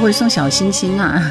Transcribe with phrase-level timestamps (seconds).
[0.00, 1.22] 会送小心心啊！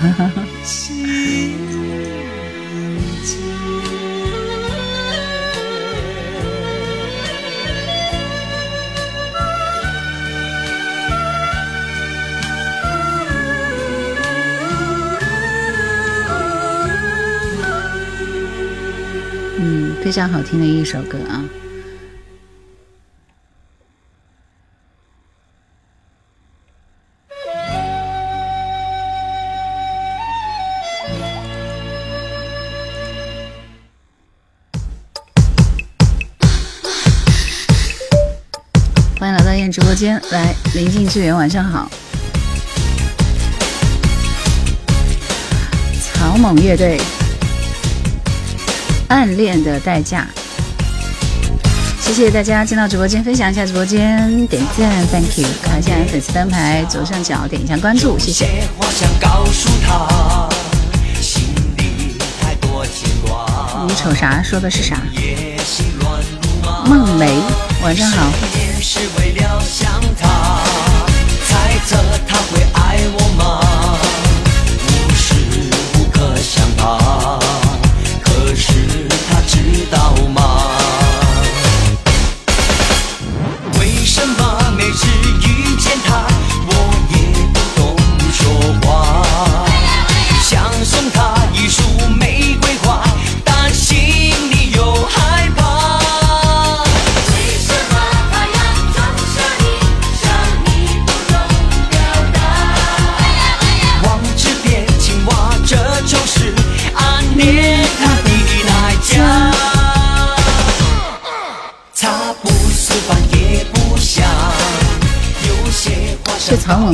[19.62, 21.44] 嗯，非常好听的一首歌啊。
[41.10, 41.90] 临近支援，晚上好。
[46.14, 47.00] 草蜢乐队，
[49.08, 50.28] 《暗恋的代价》。
[52.00, 58.46] 谢谢大家进到直播间，分享一下直播间，点赞，Thank you，看一下粉丝灯牌左上角点一下关注，谢谢。
[63.88, 64.44] 你瞅啥？
[64.44, 64.98] 说的是啥？
[66.86, 67.32] 梦梅，
[67.82, 68.28] 晚上好。
[71.90, 73.69] 着他会爱我吗？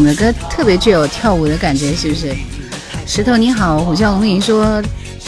[0.04, 2.36] 的歌特别具有跳舞的感觉，是不是？
[3.08, 4.82] 石头你好，虎啸龙吟说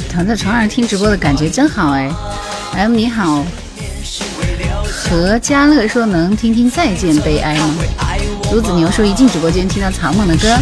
[0.10, 2.12] 躺在床上听直播的感觉真好哎。
[2.74, 3.44] M 你好，
[4.88, 7.76] 何家乐说能听听再见悲哀吗？
[8.52, 10.58] 卢子牛说一进直播间听到草蜢的歌，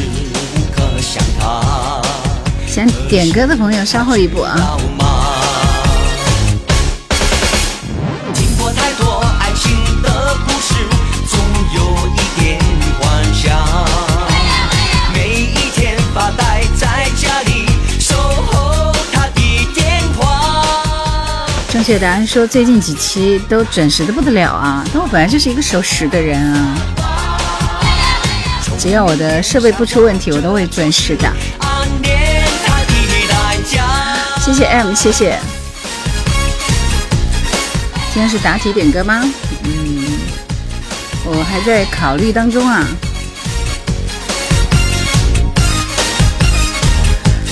[2.67, 4.77] 想点歌的朋友稍后一步啊。
[21.85, 24.84] 正确答案说最近几期都准时的不得了啊！
[24.91, 26.75] 但我本来就是一个守时的人啊，
[28.79, 31.31] 只要我的设备不出问题，我都会准时的。
[34.41, 35.40] 谢谢 M，谢谢。
[38.12, 39.22] 今天是答题点歌吗？
[39.63, 40.06] 嗯，
[41.24, 42.84] 我还在考虑当中啊。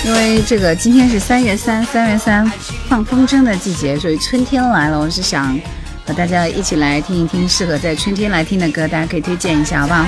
[0.04, 2.52] 因为这个今天是三月三，三月三
[2.94, 5.00] 放风筝的季节，所以春天来了。
[5.00, 5.60] 我是想
[6.06, 10.06] 和大家一起来听一听适合在春天来听的歌，大家可以推荐一下，好不好？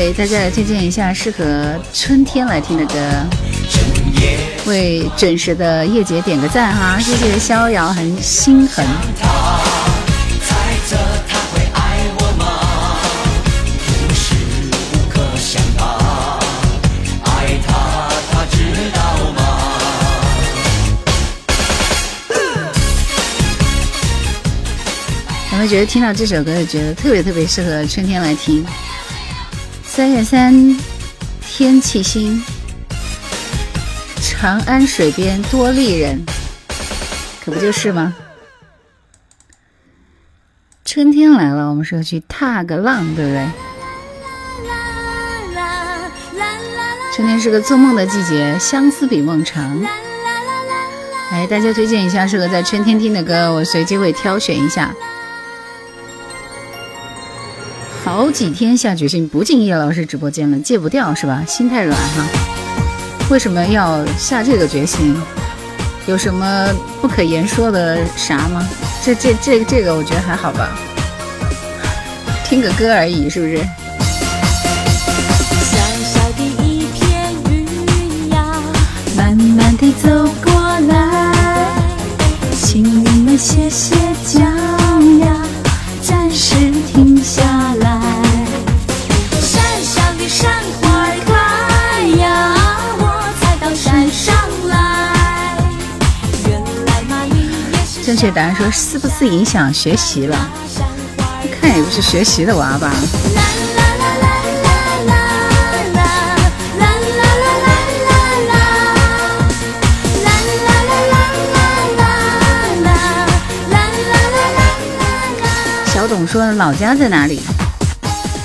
[0.00, 2.94] 给大家来推荐一下适合春天来听的歌，
[4.64, 8.82] 为准时的叶姐点个赞哈，谢谢逍遥很心痕。
[25.52, 28.64] 有没有觉得听到这首歌就觉得特别特别适合春天来听？
[30.00, 30.78] 三月三，
[31.42, 32.42] 天气新。
[34.22, 36.24] 长安水边多丽人，
[37.44, 38.14] 可不就是吗？
[40.86, 43.46] 春天来了，我们是要去踏个浪，对不对？
[47.14, 49.82] 春天是个做梦的季节，相思比梦长。
[51.30, 54.94] 来，大家推荐一下适合在春天听的歌，我随机会挑选一下。
[58.20, 61.42] 好几天下决心不进叶老师直播间了，戒不掉是吧？
[61.48, 62.26] 心太软哈。
[63.30, 65.16] 为什么要下这个决心？
[66.06, 66.68] 有什么
[67.00, 68.68] 不可言说的啥吗？
[69.02, 70.68] 这这这这个我觉得还好吧，
[72.44, 73.56] 听个歌而已，是不是？
[73.56, 73.64] 小
[76.04, 77.66] 小的一片云
[78.32, 78.52] 呀，
[79.16, 80.10] 慢慢地走
[80.44, 80.52] 过
[80.88, 80.90] 来。
[83.38, 84.09] 歇歇脚呀，
[98.20, 98.30] 这。
[98.30, 100.36] 答案说是不是影响学习了？
[101.58, 102.92] 看也不是学习的娃吧。
[116.08, 117.40] 总说老家在哪里？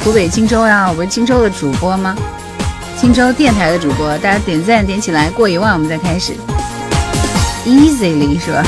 [0.04, 2.16] 湖北荆州呀，我不是荆州的主播吗？
[3.01, 6.33] 荆州电台的主播，大家点赞点起来，过一万我们再开始
[7.66, 8.63] ，easily 是吧？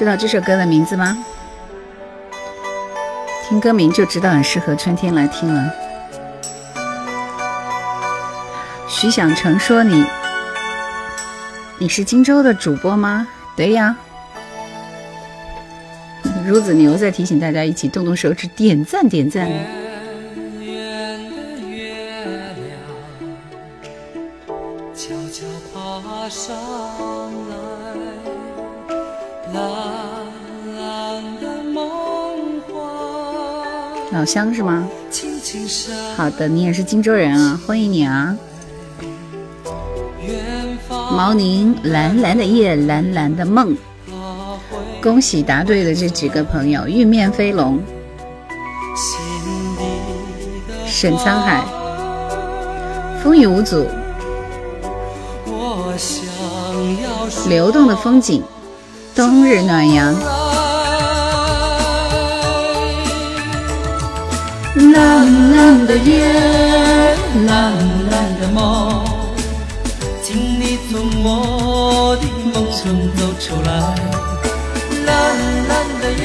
[0.00, 1.14] 知道这首歌的名字吗？
[3.46, 5.70] 听歌名就知道很适合春天来听了。
[8.88, 10.06] 徐想成说：“你，
[11.76, 13.94] 你是荆州的主播吗？”对呀。
[16.46, 19.50] 孺子牛在提醒大家一起动动手指点赞点赞。
[34.20, 34.86] 老乡是吗？
[36.14, 38.36] 好的，你也是荆州人啊，欢迎你啊！
[40.90, 43.74] 毛宁，蓝蓝的夜，蓝蓝的梦。
[45.02, 47.80] 恭喜答对的这几个朋友：玉面飞龙、
[50.84, 51.64] 沈沧海、
[53.22, 53.86] 风雨无阻、
[57.48, 58.42] 流动的风景、
[59.14, 60.14] 冬日暖阳。
[64.92, 66.32] 蓝蓝的夜，
[67.46, 67.72] 蓝
[68.10, 69.04] 蓝的梦，
[70.22, 73.70] 请你从我的梦中走出来。
[75.04, 75.12] 蓝
[75.68, 76.22] 蓝的夜，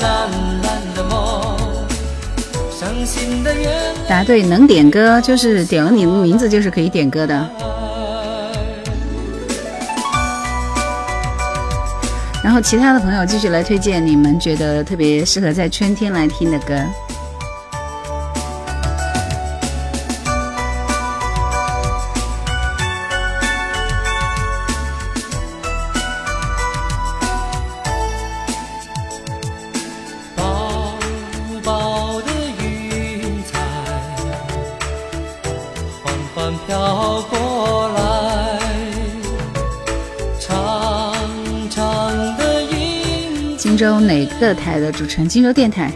[0.00, 0.30] 蓝
[0.62, 1.56] 蓝的梦，
[2.70, 3.70] 伤心的眼
[4.08, 7.46] 答对，能点歌就是点了你的名字就是可以点歌的。
[12.42, 16.74] 然后其他的朋友继续来推荐你们觉得特别适合在春天来听的歌。
[44.40, 45.28] 哪个台的主持人？
[45.28, 45.92] 荆州电台。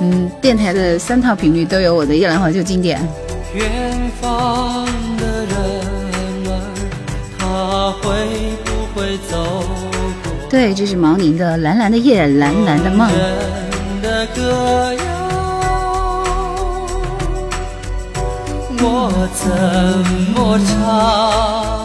[0.00, 3.00] 嗯，电台的三套频率都有我的《夜兰怀旧》经典。
[10.50, 13.08] 对，这是毛宁的《蓝蓝的夜，蓝蓝的梦》。
[18.86, 19.46] 我怎
[20.34, 21.83] 么唱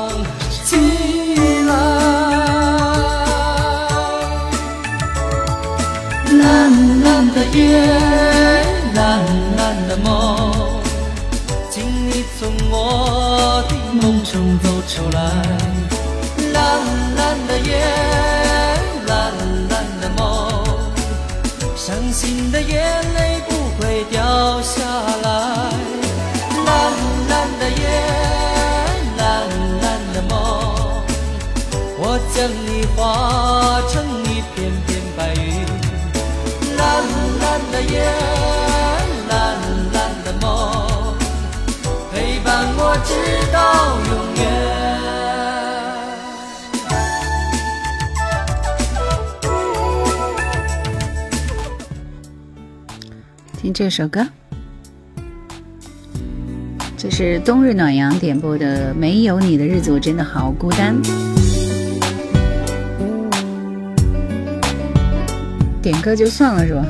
[6.41, 6.47] 蓝
[7.03, 7.59] 蓝的夜，
[8.93, 9.19] 蓝
[9.57, 10.81] 蓝的梦，
[11.69, 15.19] 请你从我的梦中走出来。
[16.53, 16.57] 蓝
[17.17, 17.69] 蓝的夜，
[19.07, 19.33] 蓝
[19.69, 20.63] 蓝的梦，
[21.75, 22.73] 伤心的眼
[23.15, 24.81] 泪不会掉下
[25.23, 25.27] 来。
[26.65, 26.67] 蓝
[27.29, 27.83] 蓝的夜，
[29.17, 29.23] 蓝
[29.81, 30.33] 蓝的梦，
[31.97, 32.97] 我将你化
[33.91, 33.93] 成
[37.71, 38.03] 的夜，
[39.29, 39.57] 蓝
[39.93, 41.15] 蓝的梦，
[42.11, 43.13] 陪伴我直
[43.51, 44.39] 到永远。
[53.61, 54.25] 听这首歌，
[56.97, 60.95] 这是冬日暖阳点播的《没有你的日子，我真的好孤单》。
[65.81, 66.85] 点歌就算了是吧？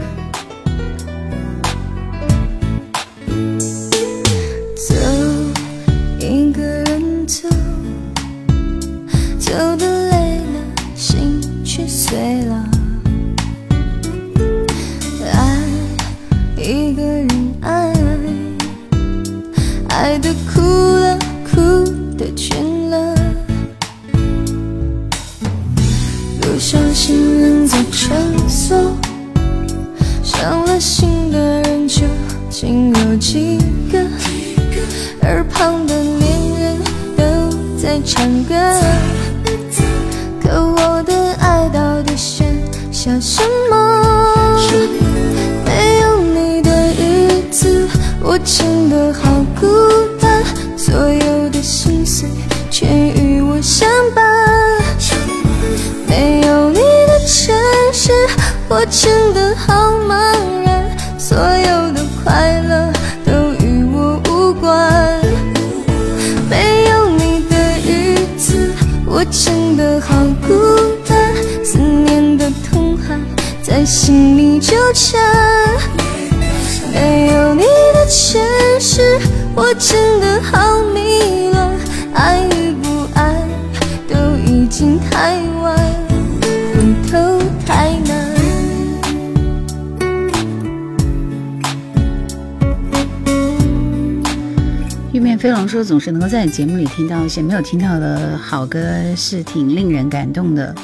[95.39, 98.81] 飞龙说：“总是能够在节目里听到一些没有听到的好歌，
[99.15, 100.75] 是挺令人感动的。”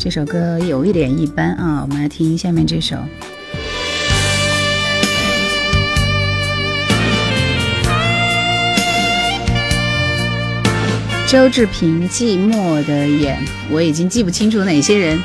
[0.00, 2.96] 这首歌有一点一般啊，我们来听下面这首。
[11.28, 13.36] 周志平《寂寞的眼》，
[13.70, 15.20] 我已经记不清楚哪些人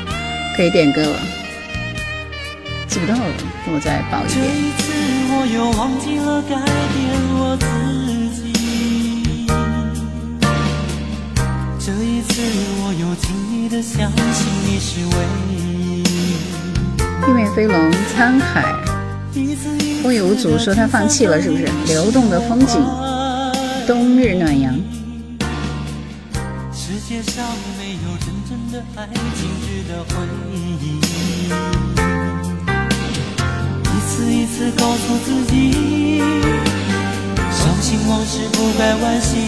[0.54, 1.18] 可以点歌了，
[2.86, 3.34] 记不到了，
[3.72, 4.36] 我再报一遍。
[4.36, 4.92] 这一次
[5.32, 6.54] 我又忘记了改
[12.38, 12.54] 这一次
[12.84, 12.94] 我
[13.68, 15.12] 的相信你是唯
[15.50, 16.06] 一。
[17.28, 18.62] 玉面飞龙，沧海，
[20.04, 21.68] 风雨无阻说他放弃了，是不是？
[21.88, 22.80] 流动的风景，
[23.88, 24.72] 冬日暖阳。
[26.72, 27.44] 世界上
[27.76, 30.14] 没有真正的爱情值得回
[30.54, 31.00] 忆。
[33.82, 36.22] 一次一次告诉自己，
[37.50, 39.38] 伤心往事不该惋惜。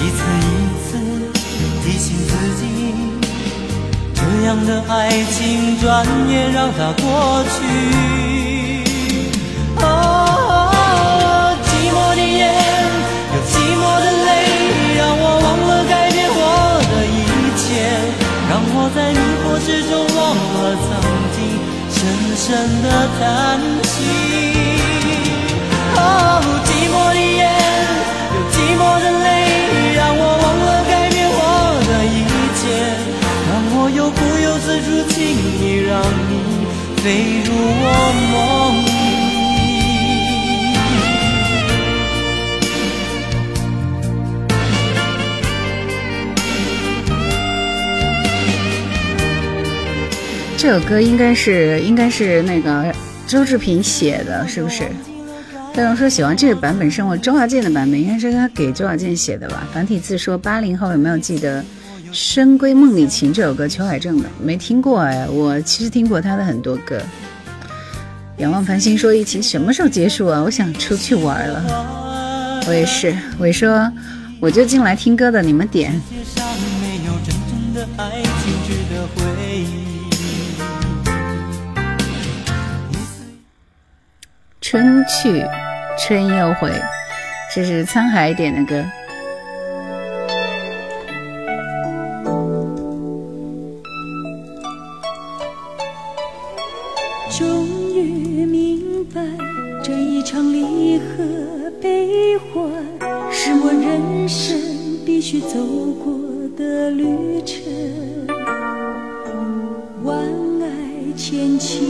[0.00, 0.63] 一次一次
[1.94, 2.66] 提醒自己，
[4.14, 7.56] 这样的爱情转眼让它过去。
[9.76, 12.50] 哦，寂寞的夜，
[13.30, 14.28] 有寂寞的泪，
[14.98, 16.42] 让我忘了改变我
[16.90, 17.16] 的一
[17.62, 17.62] 切，
[18.50, 20.90] 让我在迷惑之中忘了曾
[21.30, 21.38] 经
[21.94, 21.94] 深
[22.36, 22.42] 深
[22.82, 22.86] 的
[23.20, 23.22] 叹
[23.84, 23.94] 息。
[25.94, 26.02] 哦，
[26.66, 27.46] 寂寞的夜，
[28.34, 30.68] 有寂寞的泪，让我忘了
[32.64, 32.70] 一切，
[33.50, 35.20] 让我又不由自主轻
[35.60, 36.32] 易让你
[37.02, 37.04] 飞
[37.44, 37.84] 入我
[38.32, 38.34] 梦
[38.84, 38.88] 里。
[50.56, 52.90] 这首歌应该是应该是那个
[53.26, 54.84] 周志平写的，是不是？
[55.74, 59.66] 飞龙说喜欢这个版本，是我周华健的版本，应该是他给周华健写的吧？
[59.74, 61.60] 繁体字说八零后有没有记得
[62.14, 63.66] 《深闺梦里情》这首歌？
[63.66, 67.02] 裘海正的没听过哎，我其实听过他的很多歌。
[68.36, 70.40] 仰望繁星说疫情什么时候结束啊？
[70.40, 72.62] 我想出去玩了。
[72.68, 73.90] 我也是，我说
[74.38, 76.00] 我就进来听歌的，你们点。
[84.60, 85.44] 春去
[85.98, 86.70] 春又回，
[87.52, 88.84] 这是沧海点的歌。
[97.54, 99.20] 终于明白，
[99.80, 102.68] 这一场离合悲欢，
[103.30, 104.58] 是我人生
[105.06, 105.56] 必须走
[106.02, 106.12] 过
[106.56, 107.06] 的旅
[107.46, 107.62] 程。
[110.02, 110.18] 万
[110.60, 110.66] 爱
[111.16, 111.86] 千情，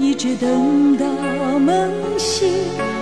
[0.00, 1.04] 一直等到
[1.58, 2.48] 梦醒，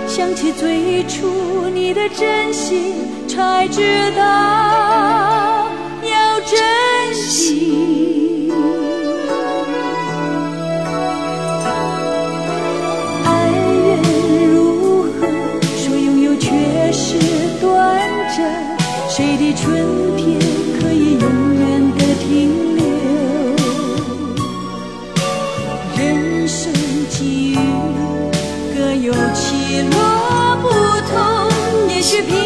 [0.05, 1.25] 想起最初
[1.73, 2.95] 你的真心，
[3.29, 5.69] 才知道
[6.03, 8.20] 要珍惜。
[32.01, 32.40] 同，也许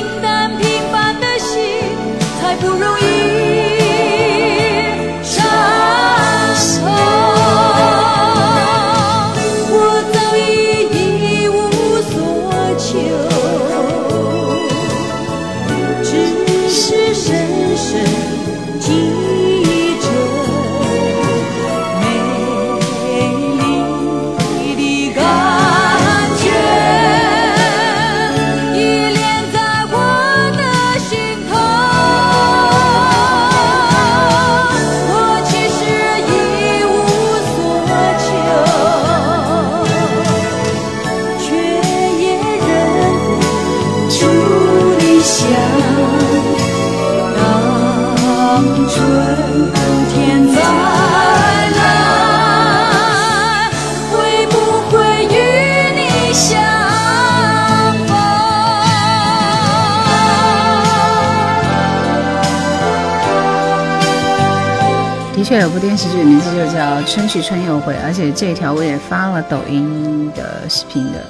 [65.76, 71.22] 部电视剧，名字就叫《春去春又回》，而且这一条我也发了抖音的视频的，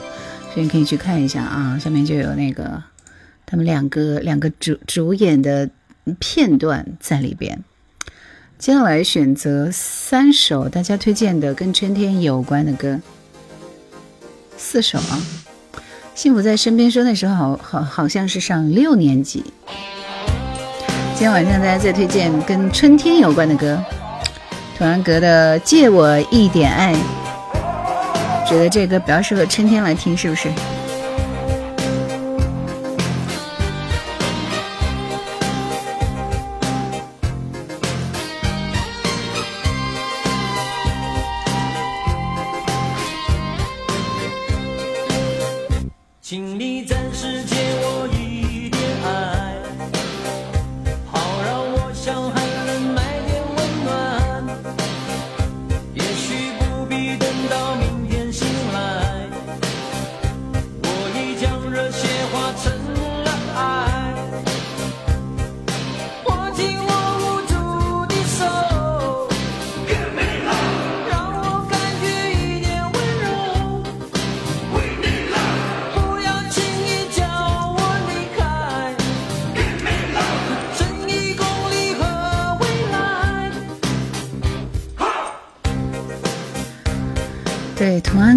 [0.54, 1.80] 所以你可以去看一下啊。
[1.80, 2.80] 下面就有那个
[3.44, 5.68] 他们两个两个主主演的
[6.20, 7.60] 片段在里边。
[8.60, 13.00] 接下来选择三首大家推荐的跟春天有关的歌，
[14.58, 15.20] 四首啊。
[16.14, 19.44] 幸福在身边说那时候好好好像是上六年级。
[21.16, 23.84] 今天晚上大家再推荐跟春天有关的歌，
[24.78, 26.94] 童安格的《借我一点爱》，
[28.46, 30.52] 觉得这歌比较适合春天来听，是不是？
[46.22, 48.10] 请你暂时借我。
[48.12, 48.15] 一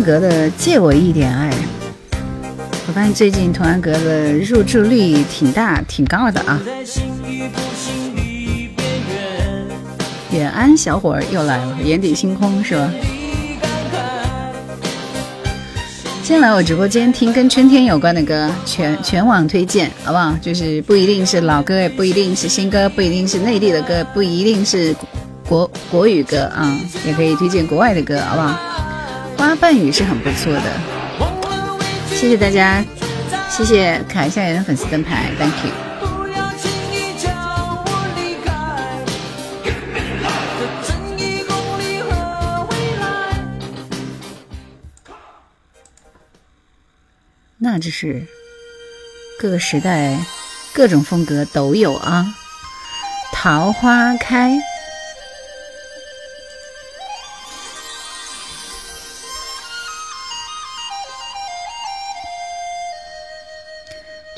[0.04, 1.50] 格的借我一点爱，
[2.86, 6.60] 我发现最近童安格的入住率挺大、挺高的啊。
[10.32, 12.90] 远安小伙儿又来了，眼底星空是吧？
[16.22, 20.34] 先来我直播间听跟春天有关的歌，全全网推荐，好不好？
[20.40, 24.94] 就是不一定是老歌，也不一定是新歌，不一定是内地的歌，不一定是
[25.48, 28.67] 国国语歌啊，也可以推荐国外的歌，好不好？
[29.38, 30.62] 花瓣雨是很不错的，
[32.10, 32.84] 谢谢大家，
[33.48, 35.72] 谢谢卡下人的粉丝灯牌，Thank you。
[47.60, 48.26] 那这是
[49.38, 50.18] 各个时代、
[50.72, 52.34] 各种风格都有啊，
[53.32, 54.58] 桃花开。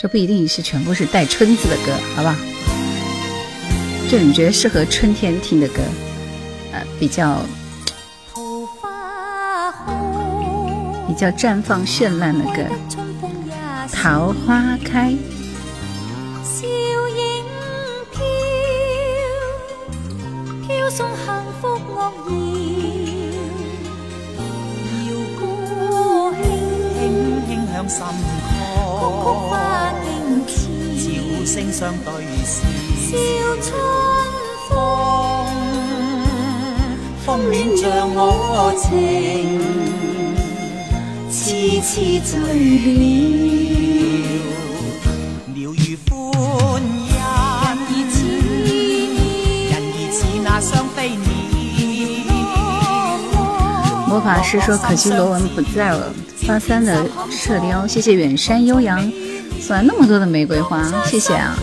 [0.00, 2.34] 这不一定是全部是带“春”字的歌，好不好？
[4.10, 5.82] 就你觉得适合春天听的歌，
[6.72, 7.42] 呃，比较
[11.06, 12.62] 比较绽放绚烂的歌，
[13.92, 15.10] 《桃花开》。
[31.46, 32.12] 声相对
[32.46, 33.16] 笑
[33.60, 33.72] 春
[34.68, 34.76] 风，
[37.26, 39.58] 风恋像我情，
[41.28, 43.20] 痴痴醉了。
[54.06, 56.12] 魔法师说：“可惜罗文不在了。”
[56.50, 59.00] 八三的射雕，谢谢远山悠扬。
[59.60, 61.56] 送来那么多的玫瑰花，谢谢啊！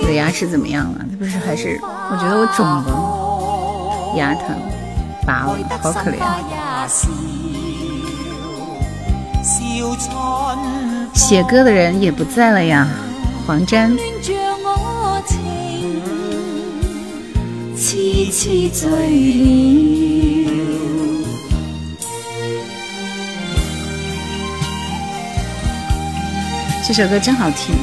[0.00, 1.04] 你的牙齿怎么样了？
[1.10, 1.78] 这不是还是？
[1.82, 4.56] 我觉得我肿了，牙疼，
[5.26, 6.16] 拔了，好可怜。
[11.12, 12.88] 写歌的人也不在了呀，
[13.46, 13.94] 黄沾。
[26.88, 27.74] 这首歌真好听，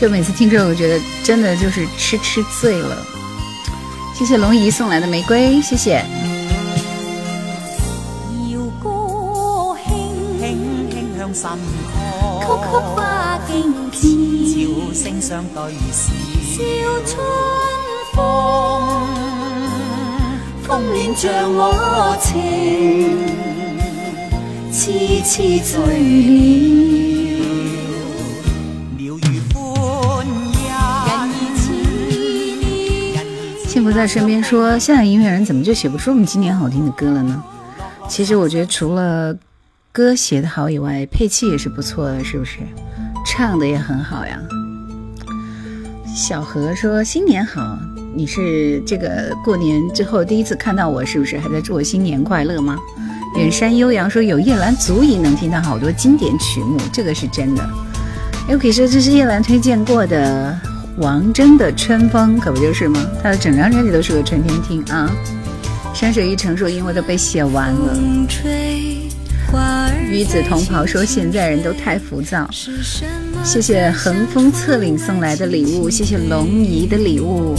[0.00, 2.96] 就每次听这首，我觉得真的就是痴痴醉了。
[4.14, 6.02] 谢谢龙姨送来的玫瑰，谢谢。
[8.50, 11.50] 摇歌轻轻轻向心
[11.98, 14.08] 窝，曲曲花径似，
[14.48, 16.64] 笑声相对笑
[17.04, 17.22] 春
[18.14, 19.06] 风，
[20.66, 23.53] 风恋像我情。
[24.84, 25.80] 凄凄醉
[27.40, 27.46] 了，
[28.98, 30.26] 鸟语欢
[33.66, 37.42] 幸福在身边说：“现在音乐人怎么就写不出我们今年好听的歌了呢？”
[38.10, 39.34] 其实我觉得，除了
[39.90, 42.58] 歌写的好以外，配器也是不错的，是不是？
[43.26, 44.38] 唱的也很好呀。
[46.14, 47.78] 小何说：“新年好，
[48.14, 52.78] 你是这个过年之后第一次看到我，是不是还在祝我新年快乐吗？
[53.36, 57.68] 远山悠扬说有叶兰足以能听到好多经典曲目，这个是真的。
[58.48, 60.56] 又可以说这是叶兰推荐过的
[60.98, 63.04] 王铮的《春风》，可不就是吗？
[63.22, 65.10] 他的整张专辑都适合春天听啊。
[65.92, 67.98] 山水一程说因为都被写完了。
[70.10, 72.48] 与子同袍说现在人都太浮躁。
[73.42, 77.54] 谢谢横风侧岭送来的礼物，谢谢龙姨的礼物。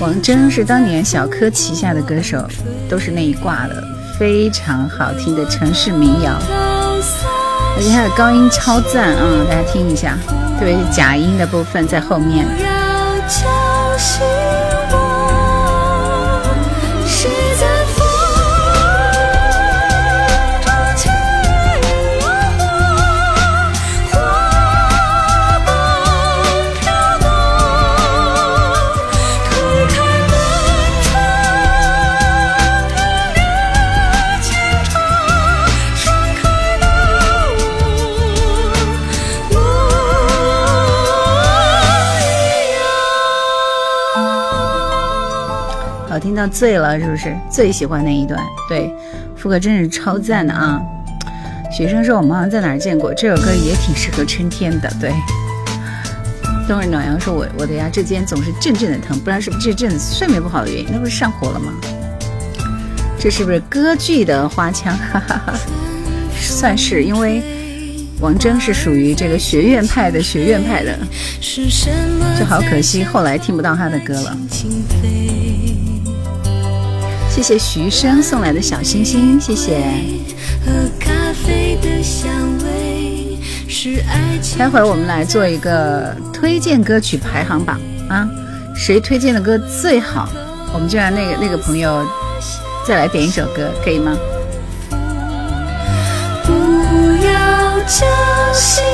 [0.00, 2.46] 王铮是当年小柯旗下的歌手，
[2.88, 3.82] 都是那一挂的，
[4.18, 6.38] 非常好听的城市民谣。
[7.76, 10.18] 而且他的高音超赞啊，大家听一下，
[10.58, 12.46] 特别是假音的部分在后面。
[46.34, 47.32] 听到醉了，是不是？
[47.48, 48.92] 最喜欢那一段，对，
[49.36, 50.82] 副歌真是超赞的啊！
[51.70, 55.12] 学生说我们好像在哪儿见过，这首歌也挺适合春天的，对。
[56.66, 61.72] 冬日暖阳说我我的牙这间总是阵阵的疼，不知道是不是这阵子睡眠不好的原因，那不是上火了吗？
[63.16, 64.92] 这是不是歌剧的花腔？
[64.98, 65.54] 哈哈哈，
[66.36, 67.40] 算是，因为
[68.18, 70.98] 王铮是属于这个学院派的，学院派的，
[71.40, 74.36] 是什么就好可惜，后来听不到他的歌了。
[77.34, 79.80] 谢谢徐生送来的小星星，谢谢。
[80.64, 80.70] 和
[81.00, 81.10] 咖
[81.44, 82.30] 啡的香
[82.64, 83.36] 味
[83.68, 84.56] 是爱情。
[84.56, 88.24] 待会儿我们来做一个推荐歌曲排行榜啊，
[88.76, 90.28] 谁推荐的歌最好，
[90.72, 92.06] 我们就让那个那个朋友
[92.86, 94.16] 再来点一首歌，可以吗？
[96.44, 96.52] 不
[97.26, 98.06] 要叫
[98.52, 98.84] 醒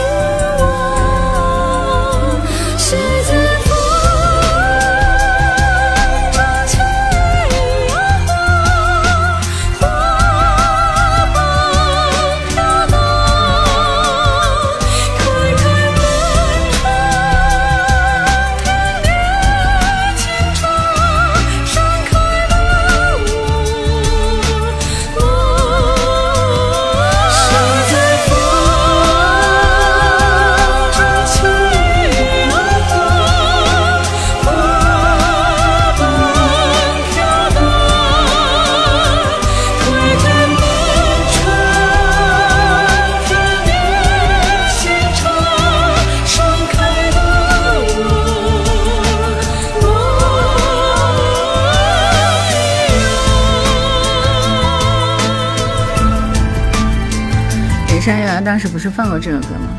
[58.43, 59.79] 当时不是放过这首歌吗？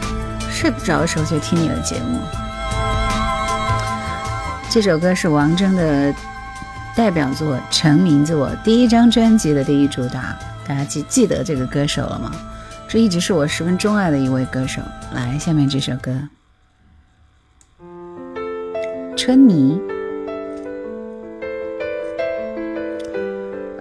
[0.50, 2.19] 睡不着的时候就听你的节目。
[4.69, 6.13] 这首歌是王铮的
[6.95, 10.38] 代表作、成名作，第一张专辑的第一主打。
[10.67, 12.32] 大家记记得这个歌手了吗？
[12.88, 14.82] 这一直是我十分钟爱的一位歌手。
[15.13, 16.12] 来，下面这首歌
[19.17, 19.80] 《春泥》。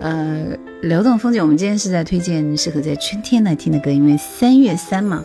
[0.00, 5.22] 呃，流动风景，我们今天是在推荐适合在春天来听的歌，因为三月三嘛。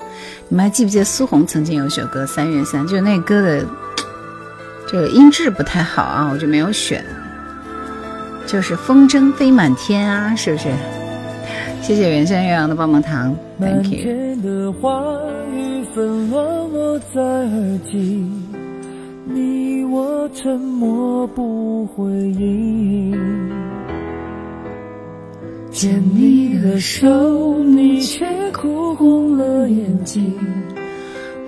[0.50, 3.66] 你们还记不记得苏红曾经有一首歌《三月三》，就是那歌的
[4.86, 7.04] 这个 音质不太好啊，我就没有选。
[8.46, 10.70] 就是风筝飞满天啊，是不是？
[11.82, 14.36] 谢谢远山岳阳的棒棒糖，Thank you。
[14.44, 15.02] 的花
[15.54, 18.30] 雨纷乱落在耳际，
[19.26, 23.18] 你我沉默不回应。
[25.76, 27.06] 牵你的手，
[27.66, 30.34] 你却哭红了眼睛。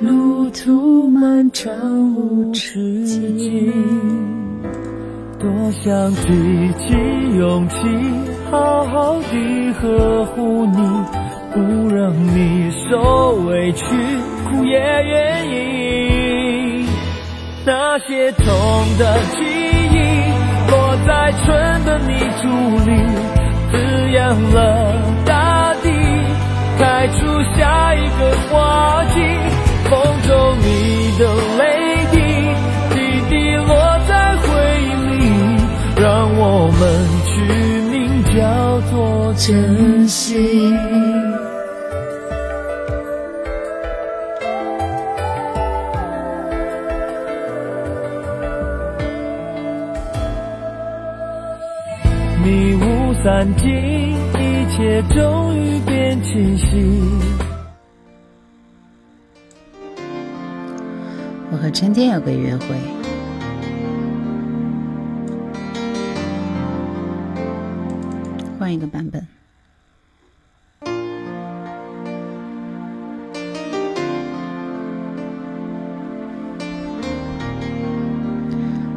[0.01, 1.73] 路途漫长
[2.13, 3.71] 无止境，
[5.39, 6.93] 多想提起
[7.37, 7.77] 勇气，
[8.51, 10.77] 好好地呵护你，
[11.53, 11.61] 不
[11.95, 13.85] 让你受委屈，
[14.49, 16.85] 哭也愿意。
[17.65, 18.45] 那些痛
[18.99, 19.37] 的记
[19.93, 19.95] 忆，
[20.69, 21.45] 落在春
[21.85, 22.11] 的泥
[22.41, 22.45] 土
[22.89, 22.91] 里，
[24.07, 24.93] 滋养了
[25.25, 25.89] 大地，
[26.79, 27.25] 开出
[27.57, 29.19] 下一个花季。
[29.89, 31.21] 风中你的
[31.57, 31.61] 泪
[32.13, 32.15] 滴，
[32.95, 32.95] 滴
[33.29, 33.67] 滴落
[34.07, 34.47] 在回
[34.81, 35.19] 忆里，
[36.01, 36.41] 让我
[36.79, 36.81] 们
[37.25, 37.35] 取
[37.91, 40.73] 名叫做珍惜。
[53.27, 53.67] 散尽，
[54.39, 57.01] 一切终于变清晰。
[61.51, 62.67] 我和春天有个约会。
[68.57, 69.27] 换一个版本。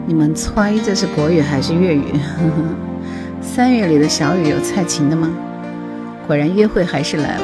[0.07, 2.05] 你们猜这是国语还是粤语？
[3.53, 5.29] 三月里的小雨有蔡琴的吗？
[6.25, 7.43] 果然约会还是来了。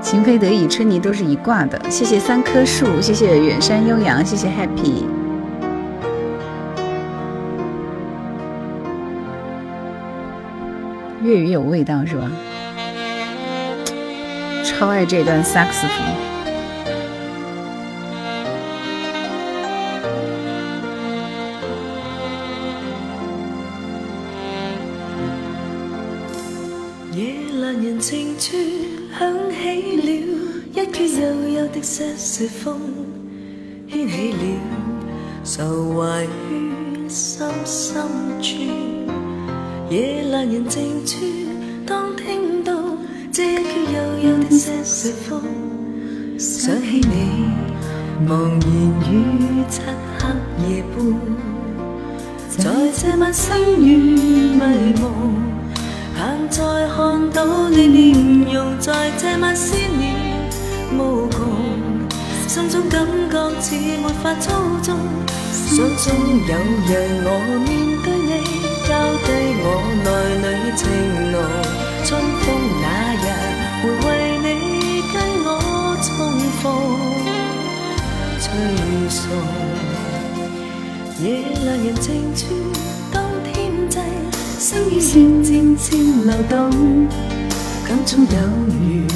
[0.00, 1.76] 情非得已，春泥都是一挂的。
[1.90, 5.02] 谢谢三棵树，谢谢远山悠扬，谢谢 Happy。
[11.20, 12.30] 粤语有味道是吧？
[14.64, 16.27] 超爱这段萨克斯风。
[28.48, 28.56] 处
[29.18, 30.10] 响起了
[30.72, 32.80] 一阙幽幽的些些风，
[33.90, 34.38] 掀起了
[35.44, 38.02] 愁怀于心深
[38.40, 38.54] 处。
[39.90, 41.26] 夜阑人静处，
[41.84, 42.72] 当听到
[43.30, 43.60] 这一阙
[43.92, 45.42] 幽幽的些些风，
[46.38, 47.50] 想起你
[48.26, 48.66] 茫然
[49.12, 49.12] 于
[49.68, 49.82] 漆
[50.18, 50.24] 黑
[50.72, 50.96] 夜半，
[52.48, 52.64] 在
[52.96, 53.94] 这晚星雨
[54.56, 55.04] 迷蒙，
[56.20, 60.18] 但再看到你面容，在这晚思念。
[60.92, 61.38] 无穷，
[62.48, 64.50] 心中感觉似没法操
[64.82, 64.98] 纵，
[65.52, 66.04] 想中
[66.48, 66.52] 有
[66.88, 66.90] 日
[67.22, 67.28] 我
[67.62, 67.70] 面
[68.02, 68.30] 对你，
[68.82, 68.90] 交
[69.22, 69.28] 低
[69.62, 69.64] 我
[70.02, 70.06] 内
[70.42, 70.82] 里情
[71.30, 71.34] 浓。
[72.04, 72.08] 春
[72.40, 72.46] 风
[72.82, 72.84] 那
[73.22, 73.24] 日
[73.80, 74.08] 会为
[74.42, 74.46] 你
[75.12, 75.48] 跟我
[76.02, 76.10] 重
[76.58, 76.66] 逢，
[78.40, 78.44] 吹
[79.08, 79.18] 送。
[81.22, 81.24] 夜
[81.64, 82.40] 阑人静处，
[83.12, 83.67] 当天
[84.58, 86.68] 际，星与星渐渐流动，
[87.86, 89.06] 感中有如。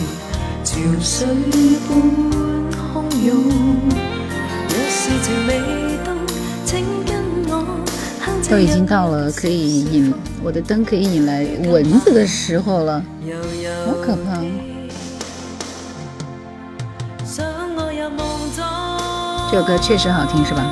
[8.48, 13.02] 都已经到了可以引我的灯可以引来蚊子的时候了，
[13.86, 14.38] 好可怕！
[19.50, 20.64] 这首歌确实好听，是吧？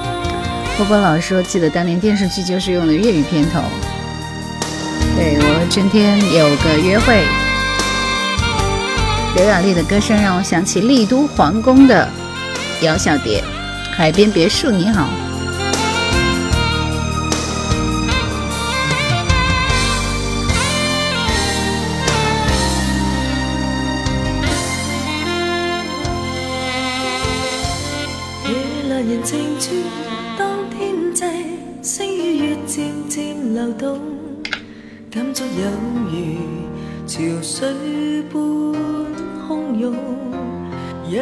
[0.76, 3.61] 波波老师说，记得当年电视剧就是用的粤语片头。
[5.20, 7.22] 对我今天有个约会。
[9.37, 12.09] 刘雅丽的歌声让我想起丽都皇宫的
[12.80, 13.44] 姚小蝶，
[13.94, 15.11] 海边别墅你好。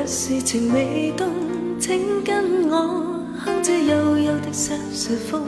[0.07, 1.29] 是情未冻，
[1.79, 5.46] 请跟我哼这悠悠的相随风，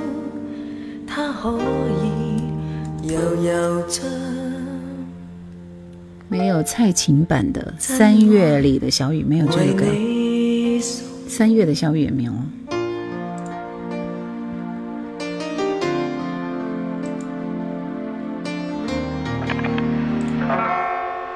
[1.07, 1.59] 它可
[2.03, 4.07] 以悠悠唱。
[6.29, 9.85] 没有蔡琴版的《三月里的小雨》，没有这个歌，
[11.26, 12.33] 《三月的小雨》也没有。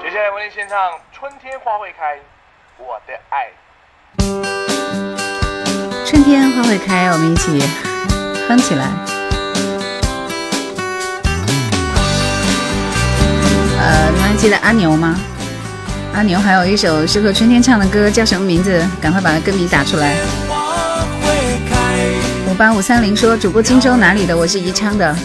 [0.00, 0.78] 接下来为您献唱。
[1.12, 2.18] 春天花会开，
[2.78, 3.50] 我的爱。
[6.04, 7.62] 春天花会开，我们一起
[8.48, 8.86] 哼起来。
[13.78, 15.18] 呃，你还记得阿牛吗？
[16.14, 18.84] 阿牛还有一首适合春天唱的歌，叫什么名字？
[19.00, 20.16] 赶快把歌名打出来。
[22.48, 24.36] 五八五三零说：“主播荆州哪里的？
[24.36, 25.16] 我是宜昌的。”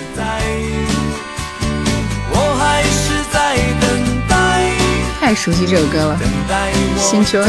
[5.29, 6.19] 太熟悉这首歌了，
[6.97, 7.45] 先说，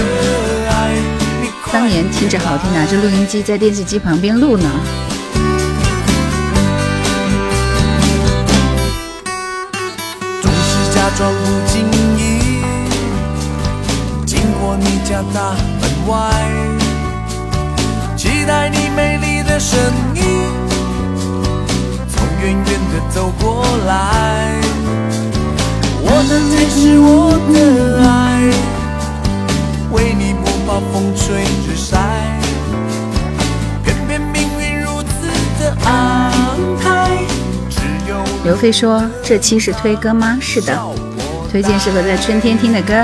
[1.73, 4.69] 当年听着好听，拿着录音机在电视机旁边录呢。
[10.43, 12.61] 总是假装不经意，
[14.27, 16.31] 经过你家大门外，
[18.15, 19.79] 期待你美丽的身
[20.17, 20.23] 影，
[22.13, 22.63] 从远远
[22.93, 24.61] 的走过来。
[26.03, 27.55] 我的泪是我的
[28.09, 28.11] 爱，
[29.93, 31.99] 为你不怕风吹日晒，
[33.85, 35.09] 偏偏命运如此
[35.59, 35.91] 的安
[36.83, 36.87] 排。
[38.45, 40.39] 刘飞说：“这期是推歌吗？
[40.41, 40.77] 是的，
[41.51, 42.95] 推荐适合在春天听的歌。”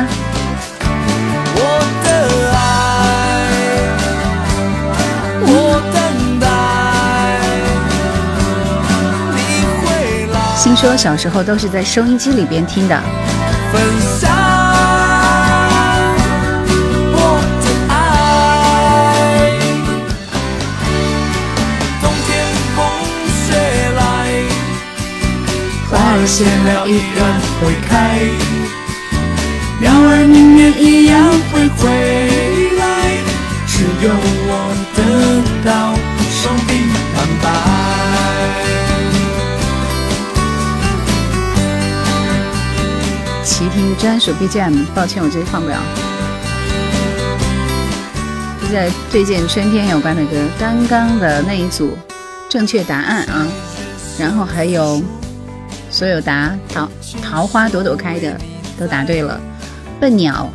[10.67, 13.03] 心说小时候都是在收音机里边听的。
[13.71, 13.81] 分
[14.19, 14.29] 享
[17.13, 17.17] 我
[17.63, 17.95] 的爱。
[22.03, 22.29] 冬天
[22.75, 22.83] 风
[23.47, 23.55] 雪
[23.95, 24.03] 来，
[25.89, 27.23] 花儿谢了依然
[27.61, 27.95] 会开，
[29.81, 31.15] 鸟儿明年一样
[31.53, 31.87] 会回
[32.77, 32.83] 来，
[33.69, 34.11] 只有
[34.49, 34.51] 我
[34.97, 34.99] 得
[35.65, 35.95] 到
[36.29, 36.75] 双臂
[37.15, 37.45] 坦白。
[43.59, 45.79] 齐听专属 BGM，抱歉，我这里放不了。
[48.61, 51.97] 就在推荐春天有关的歌，刚刚的那一组
[52.51, 53.47] 正确答案啊，
[54.19, 55.03] 然后还有
[55.89, 56.87] 所有答桃
[57.23, 58.39] 桃花朵朵开的
[58.79, 59.41] 都答对了，
[59.99, 60.51] 笨鸟、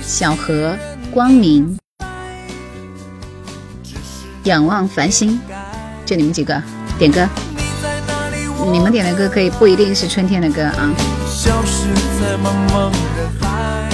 [0.00, 0.76] 小河、
[1.10, 1.76] 光明、
[4.44, 5.36] 仰望繁星，
[6.06, 6.62] 就你们几个
[6.96, 7.28] 点歌。
[8.70, 10.94] 你们点的歌可以不一定是春天的歌啊。
[11.26, 11.88] 消失
[12.30, 13.90] 在茫茫人海，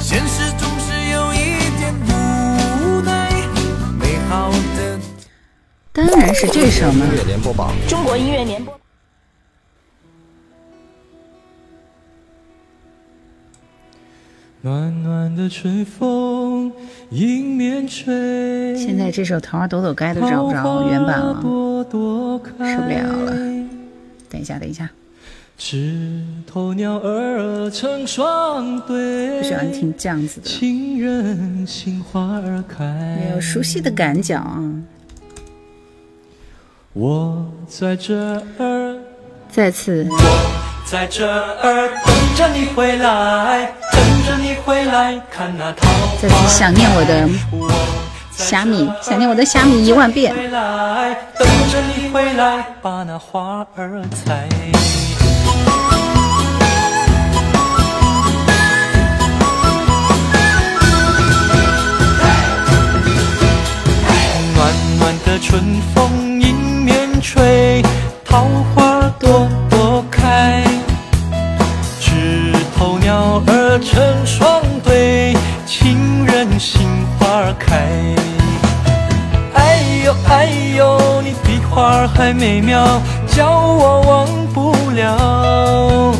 [0.00, 3.30] 现实总是有一点无奈。
[3.96, 4.98] 美好的
[5.92, 7.06] 当然是这首嘛。
[7.06, 8.76] 音乐联播榜，中国音乐联播。
[14.62, 16.72] 暖暖的春风
[17.10, 18.76] 迎面吹。
[18.76, 23.30] 现在这首《桃花朵朵开》都找不着原版了，受不了了。
[24.28, 24.90] 等一下，等一下，
[25.58, 32.84] 枝头鸟儿成双对，不喜欢听这样子的，情人心花儿开。
[32.84, 34.62] 没有熟悉的感脚啊。
[36.92, 38.14] 我在这
[38.58, 38.98] 儿，
[39.50, 40.06] 再次，
[40.84, 46.16] 在这儿等着你回来，等着你回来看那桃花。
[46.20, 47.26] 再次想念我的
[48.30, 50.34] 虾米，想念我的虾米一万遍。
[50.34, 54.46] 等着你回来，把那花儿采。
[65.26, 65.60] 的春
[65.92, 67.82] 风迎面吹，
[68.24, 70.62] 桃花朵朵开，
[72.00, 75.36] 枝头鸟儿成双对，
[75.66, 76.86] 情人心
[77.18, 77.76] 花开。
[79.54, 86.14] 哎呦哎呦，你比花儿还美妙，叫我忘不了。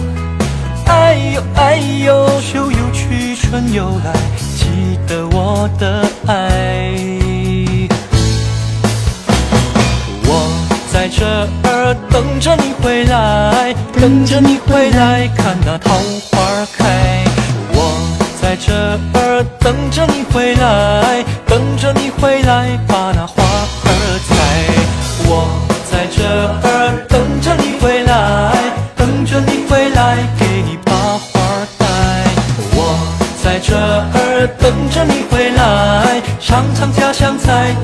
[0.87, 4.13] 哎呦哎呦，秋又去春又来，
[4.57, 7.16] 记得我的爱。
[11.07, 15.95] 在这儿等着你回来，等着你回来看那桃
[16.33, 17.23] 花开。
[17.71, 17.97] 我
[18.43, 18.75] 在这
[19.15, 23.41] 儿等着你回来，等着你回来把那花
[23.85, 24.35] 儿采。
[25.29, 25.47] 我
[25.89, 26.25] 在这
[26.67, 28.53] 儿等着你回来，
[28.97, 31.87] 等着你回来给你把花儿戴。
[32.75, 32.99] 我
[33.45, 37.77] 在这儿等着你回来，尝尝家乡菜，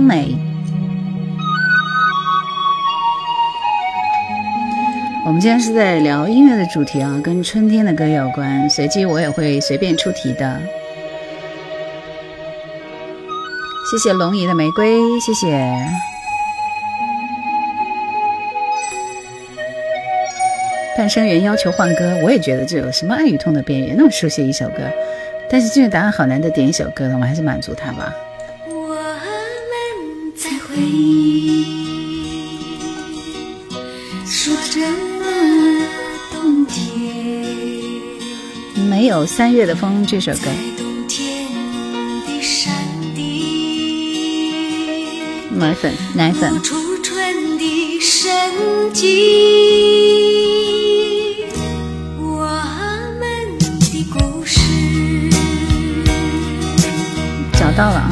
[0.00, 0.34] 美。
[5.26, 8.68] 我们今天是在聊音乐的主题啊，跟春天的歌有关。
[8.68, 10.60] 随机我也会随便出题的。
[13.90, 15.86] 谢谢龙姨的玫瑰，谢谢。
[20.96, 24.82] 半生缘要求换歌，我也觉得这有什么爱与痛的边缘，那么熟悉一首歌，
[25.48, 28.12] 但是这个答案好难得点一首歌的，我们还是满足他吧。
[39.00, 40.50] 没有三月的风这首歌
[45.56, 49.06] 奶粉奶粉付，出春的生机。
[57.74, 58.10] 到了啊！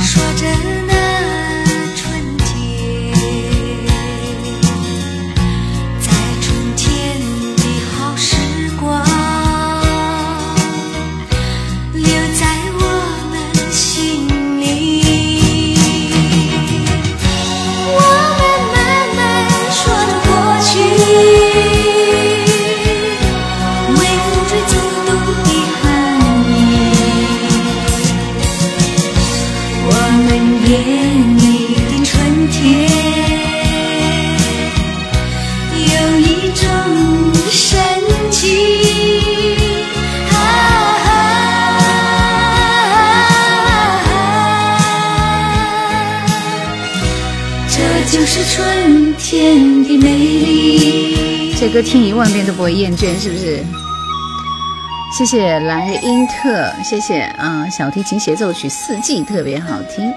[51.71, 53.65] 歌听一万遍都不会厌倦，是不是？
[55.17, 57.67] 谢谢莱茵特，谢谢啊！
[57.71, 60.11] 小提琴协奏曲《四季》特别好听，《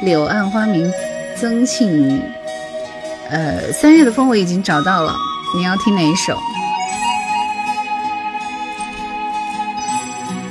[0.00, 0.90] 柳暗花明》
[1.36, 2.22] 曾庆，
[3.28, 5.14] 呃，三月的风我已经找到了，
[5.56, 6.38] 你要听哪一首？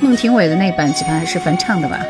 [0.00, 2.00] 孟庭苇的那版，只怕还是翻唱的吧？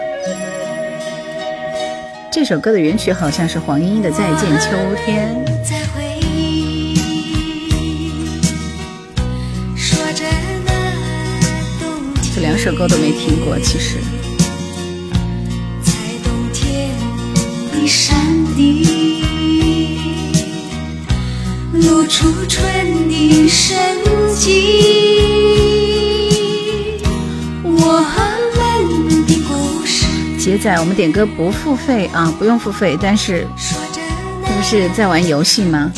[2.30, 5.34] 这首歌的原曲好像是黄莺莺的《再见秋天》。
[12.47, 13.97] 两首歌都没听过，其实。
[15.82, 15.90] 在
[16.22, 16.92] 冬天
[17.72, 18.16] 的山
[18.55, 18.86] 顶，
[21.72, 23.76] 露出春的生
[24.32, 24.53] 机。
[27.64, 28.07] 我
[28.97, 30.07] 们的故事。
[30.38, 33.44] 杰仔，我们点歌不付费啊，不用付费，但是
[33.92, 34.01] 这
[34.53, 35.90] 不是在玩游戏吗？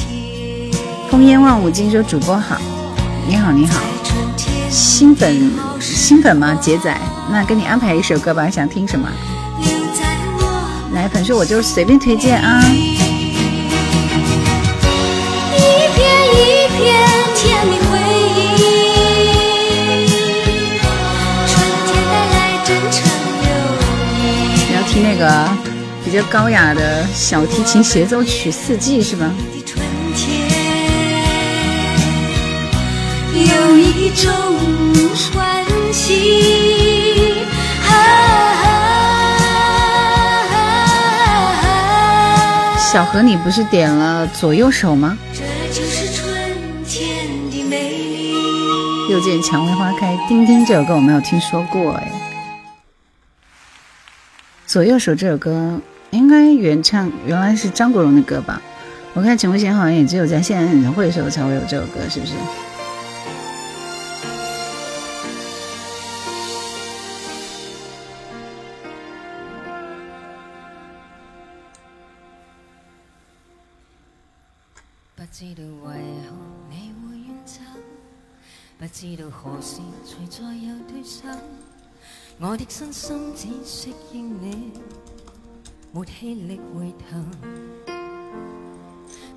[1.10, 2.58] 风烟望五金说主播好，
[3.28, 3.82] 你好你好，
[4.70, 5.52] 新粉
[6.08, 6.54] 新粉吗？
[6.58, 6.98] 杰仔，
[7.30, 9.06] 那给你安排一首歌吧，想听什么？
[10.94, 12.64] 来，粉叔我就随便推荐啊。
[12.64, 12.78] 一
[15.92, 16.00] 片
[16.32, 16.96] 一片
[17.36, 17.98] 甜蜜回
[18.38, 20.08] 忆，
[21.46, 22.96] 春天带来真诚。
[24.66, 25.46] 你要听那个
[26.06, 29.30] 比较高雅的小提琴协奏曲《四季》是吗？
[29.66, 29.86] 春
[30.16, 30.48] 天，
[33.34, 34.32] 有一种
[42.90, 45.18] 小何，你不是点了左右手吗？
[45.34, 49.10] 这就是春天的美丽。
[49.10, 52.10] 又见蔷薇花开，丁丁这首歌我没有听说过哎。
[54.66, 55.80] 左右手这首歌
[56.10, 58.60] 应该原唱原来是张国荣的歌吧？
[59.12, 62.32] 我看陈慧娴好像也只有在现场演唱会的时候才会有这首歌，是不是？
[79.48, 81.26] 何時才再有對手。
[82.38, 84.72] 我的身心只適應你，
[85.92, 87.24] 沒氣力回頭。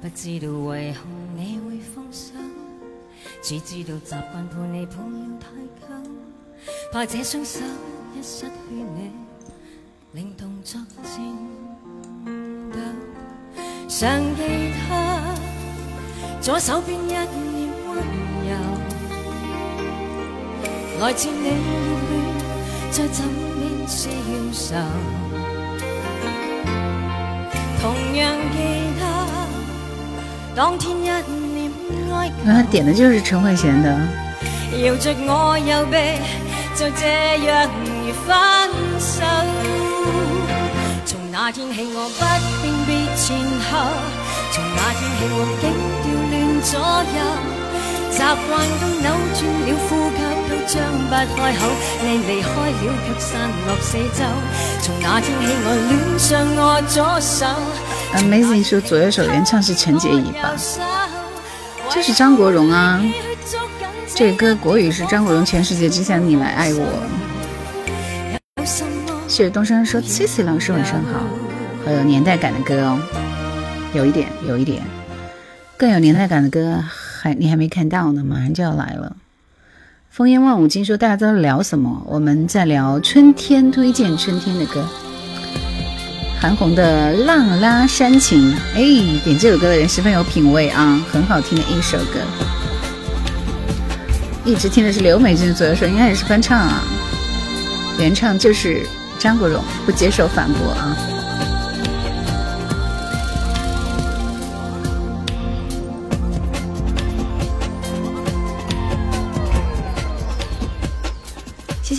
[0.02, 1.00] 不知道為何
[1.36, 2.34] 你會放手，
[3.42, 5.48] 只知道習慣陪你抱擁太
[5.80, 5.88] 久，
[6.92, 7.60] 怕這雙手
[8.16, 9.12] 一失去你，
[10.14, 11.36] 令動作颤
[12.72, 12.80] 抖。
[13.88, 15.36] 想記他。
[16.42, 18.31] 左手邊一臉溫柔，
[21.02, 21.54] 來自你熱
[22.12, 22.14] 戀，
[22.92, 23.26] 在枕
[23.58, 24.08] 邊消
[24.54, 24.76] 愁。
[27.82, 28.56] 同樣記
[29.00, 29.02] 得
[30.56, 31.72] 當天一念
[32.14, 33.88] 哀那他點的就是陳慧嫻的。
[34.78, 35.98] 搖着我右臂，
[36.78, 37.04] 就這
[37.48, 38.30] 樣如分
[39.00, 39.26] 手。
[41.04, 42.22] 從那天起我不
[42.62, 43.36] 辨別前
[43.72, 43.72] 後，
[44.52, 45.64] 從那天起我竟
[46.06, 46.78] 調亂左
[47.18, 47.20] 右，
[48.12, 48.52] 習慣
[48.82, 50.74] 都扭轉了，呼吸都張
[51.10, 51.60] 不開口。
[52.04, 53.30] 你離開了卻散
[53.66, 54.20] 落四周，
[54.82, 57.46] 從那天起我戀上我左手。
[58.18, 60.54] Amazing 說左右手原唱是陳潔儀吧？
[61.90, 63.02] 這是張國榮啊，
[64.16, 66.86] 這個歌國語是張國榮《全世界只想你來愛我》。
[69.30, 71.22] 謝東山說：“Cici 老師晚上好，
[71.86, 73.00] 好有年代感的歌哦，
[73.94, 74.82] 有一點，有一點，
[75.78, 76.84] 更有年代感的歌
[77.22, 79.16] 还你还没看到呢，马上就要来了。”
[80.10, 82.04] 风烟万五金说：“大家都在聊什么？
[82.08, 84.84] 我们在聊春天，推荐春天的歌。”
[86.42, 88.82] 韩红的《浪拉煽情》，哎，
[89.24, 92.20] 点这首歌的人十分有品味啊，很好听的一首歌。
[94.44, 96.82] 一直听的是刘美君的《左右手》，应该也是翻唱啊，
[98.00, 98.82] 原唱就是
[99.20, 100.98] 张国荣，不接受反驳啊。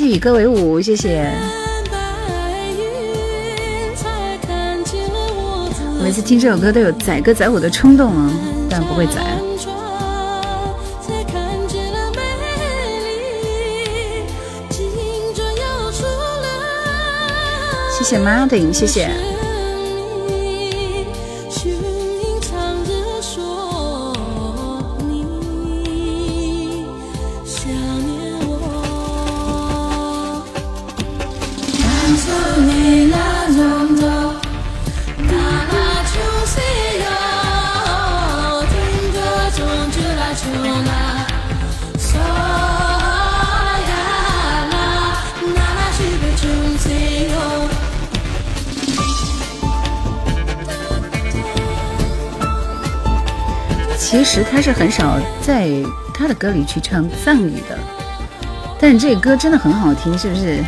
[0.06, 1.30] 以歌为舞，谢谢。
[5.98, 8.30] 我每次听这首歌都有载歌载舞的冲动啊，
[8.68, 9.22] 但不会载。
[17.96, 19.31] 谢谢 Martin，谢谢。
[54.62, 55.68] 是很少在
[56.14, 57.76] 他的歌里去唱藏语的，
[58.80, 60.62] 但这个歌真的很好听，是不是？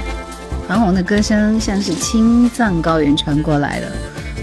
[0.66, 3.92] 韩红的歌声像是青藏高原传过来的，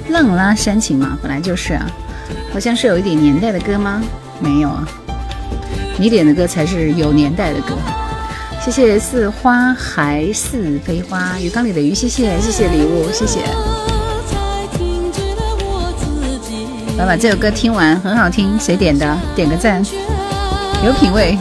[0.10, 1.86] 浪拉煽情嘛，本来就是啊。
[2.54, 4.02] 好像是有一点年代的歌吗？
[4.40, 4.88] 没有啊，
[5.98, 7.76] 你点的歌才是有年代的歌。
[8.64, 13.40] 谢谢似花还似飞花，鱼缸里的鱼，谢谢谢谢礼物，谢谢。
[17.02, 19.18] 来把这首歌听完，很好听，谁点的？
[19.36, 19.84] 点个赞，
[20.86, 21.36] 有品味。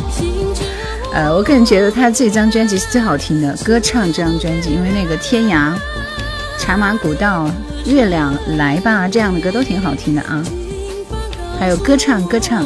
[1.13, 5.75] 呃，我个人觉得他这张专辑是最好听的，歌唱这张专辑，因为那个天涯、
[6.59, 7.47] 茶马古道、
[7.85, 10.43] 月亮来吧这样的歌都挺好听的啊。
[11.59, 12.65] 还有歌唱，歌唱。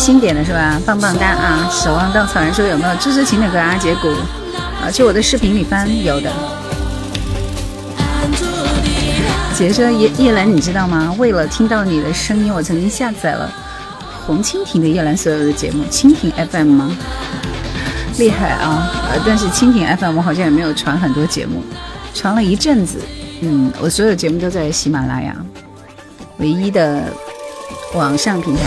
[0.00, 0.80] 新点的是吧？
[0.86, 1.68] 棒棒哒啊！
[1.70, 3.76] 守望稻草人说有没有支持情的歌啊？
[3.76, 4.10] 结果
[4.82, 6.32] 啊，去我的视频里翻，有的。
[9.54, 11.14] 姐说叶叶兰，你知道吗？
[11.18, 13.52] 为了听到你的声音，我曾经下载了
[14.26, 15.84] 红蜻蜓的叶兰所有的节目。
[15.90, 16.96] 蜻蜓 FM 吗？
[18.16, 18.88] 厉害啊！
[19.26, 21.62] 但是蜻蜓 FM 我好像也没有传很多节目，
[22.14, 22.98] 传了一阵子。
[23.42, 25.36] 嗯，我所有节目都在喜马拉雅，
[26.38, 27.02] 唯一的
[27.92, 28.62] 网上平台，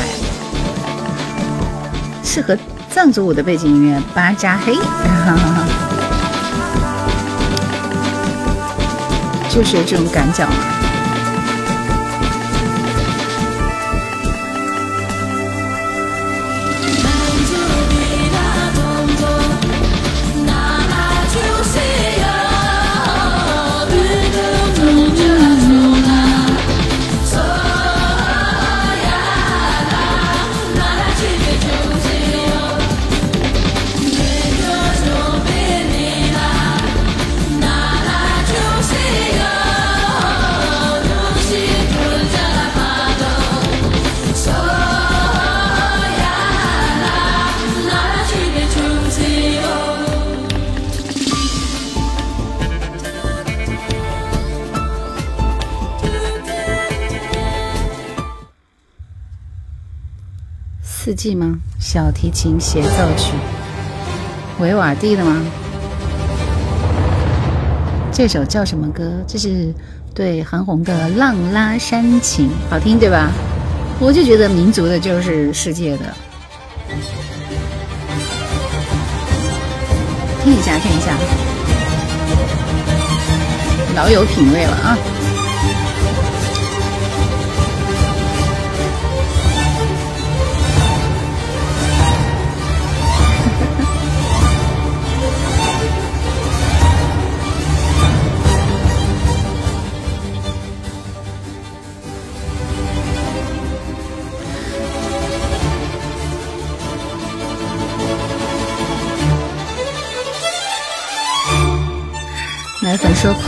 [2.34, 2.58] 适合
[2.90, 4.74] 藏族舞的背景音乐巴扎黑。
[9.54, 10.73] 就是有这种感觉。
[61.24, 61.58] 记吗？
[61.80, 63.32] 小提琴协奏曲，
[64.60, 65.42] 维瓦蒂的吗？
[68.12, 69.10] 这首叫什么歌？
[69.26, 69.74] 这是
[70.14, 73.32] 对韩红的《浪拉煽情》，好听对吧？
[74.02, 76.14] 我就觉得民族的就是世界的，
[80.44, 81.18] 听一下，听一下，
[83.96, 84.98] 老有品味了啊！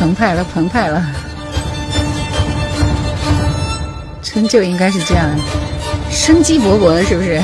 [0.05, 1.03] 澎湃了，澎湃了，
[4.21, 5.27] 春就应该是这样，
[6.11, 7.41] 生机勃勃的，是不是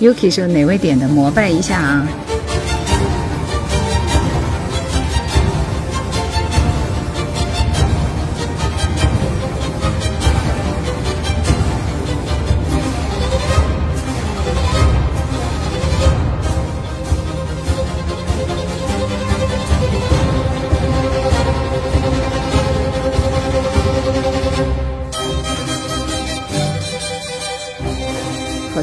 [0.00, 1.06] ？Yuki 说哪位点的？
[1.06, 2.08] 膜拜一下啊！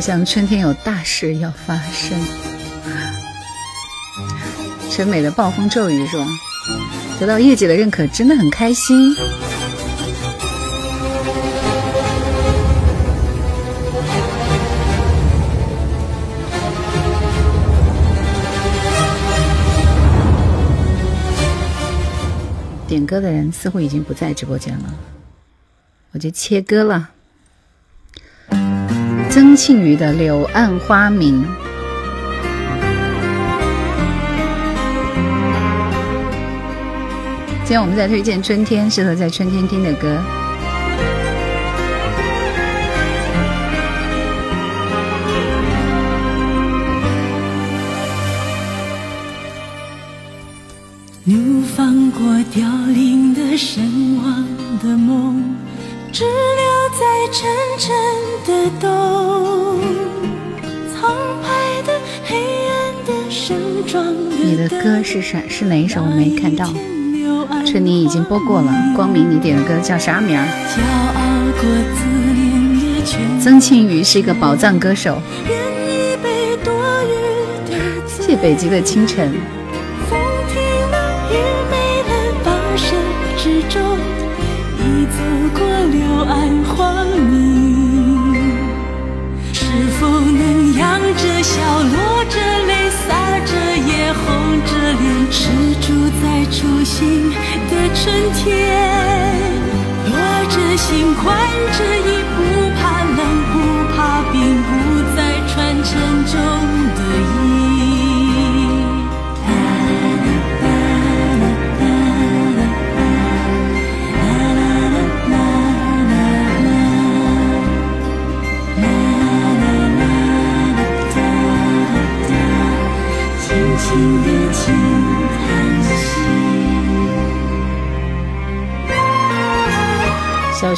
[0.10, 2.20] 像春天有大事要发生。
[4.90, 6.26] 陈美的暴风骤雨是吧？
[7.20, 9.16] 得到业界的认可，真的很开心。
[22.88, 24.92] 点歌的人似乎已经不在直播间了，
[26.14, 27.12] 我就切歌了。
[29.30, 31.44] 曾庆瑜的《柳暗花明》。
[37.64, 40.18] 今天我们在推荐春天，适合在春天听的歌。
[51.24, 52.22] 怒放过
[52.52, 54.44] 凋零的、神往
[54.82, 55.56] 的梦，
[56.12, 57.96] 只留在沉沉
[58.46, 59.80] 的冬。
[60.94, 61.94] 苍白的、
[62.26, 62.38] 黑
[62.68, 64.06] 暗的、盛装
[64.44, 65.40] 你的歌是啥？
[65.48, 66.02] 是哪一首？
[66.02, 66.74] 我没看到。
[67.66, 68.74] 春妮已经播过了。
[68.96, 70.46] 光明，你点的歌叫啥名儿？
[70.70, 70.82] 骄
[71.16, 71.22] 傲
[71.60, 71.64] 过
[71.96, 72.00] 自
[72.34, 75.22] 恋的曾庆瑜是一个宝藏歌手。
[75.48, 76.74] 愿意被多
[77.04, 77.78] 余的
[78.08, 79.32] 谢北极的清晨。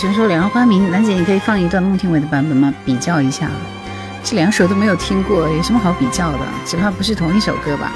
[0.02, 2.74] 小熊说：“两岸花明，兰姐，你可以放一段孟庭苇的版本吗？
[2.84, 3.48] 比较一下。
[4.24, 6.40] 这两首都没有听过，有什么好比较的？
[6.66, 7.92] 只怕不是同一首歌吧？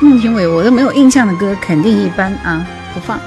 [0.00, 3.20] 孟庭苇我都没有印象的歌，肯定一般啊，不放。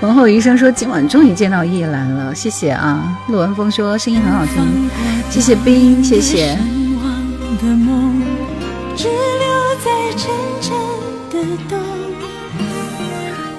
[0.00, 4.88] 皇后余生说：“今晚终于见到叶兰了，谢谢啊。”陆文峰说：“声音很好听，
[5.28, 6.56] 谢谢冰，谢谢。
[8.96, 10.30] 只留在沉
[10.62, 10.72] 沉
[11.28, 11.87] 的冬。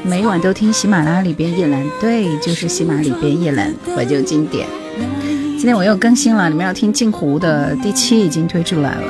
[0.09, 4.65] 每晚都听喜马拉雅里边叶兰，对，就是喜马里边叶兰怀旧经典。
[5.51, 9.03] 今天我又更新了，你们要听镜湖的第七已经推出来了。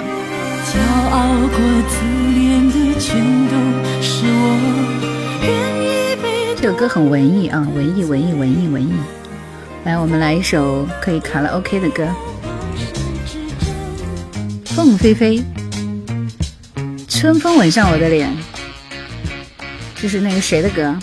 [0.66, 0.78] 骄
[1.10, 2.04] 傲过自
[2.38, 3.16] 恋的全
[3.48, 3.56] 都
[4.02, 4.60] 是我，
[5.42, 5.50] 愿
[5.82, 8.92] 意被这首歌很文艺啊，文艺文艺文艺文艺。
[9.86, 12.04] 来，我们来一首可以卡拉 OK 的歌，
[14.66, 15.38] 《凤飞飞》，
[17.08, 18.30] 春风吻上我的脸，
[20.02, 20.96] 这是那个谁的歌？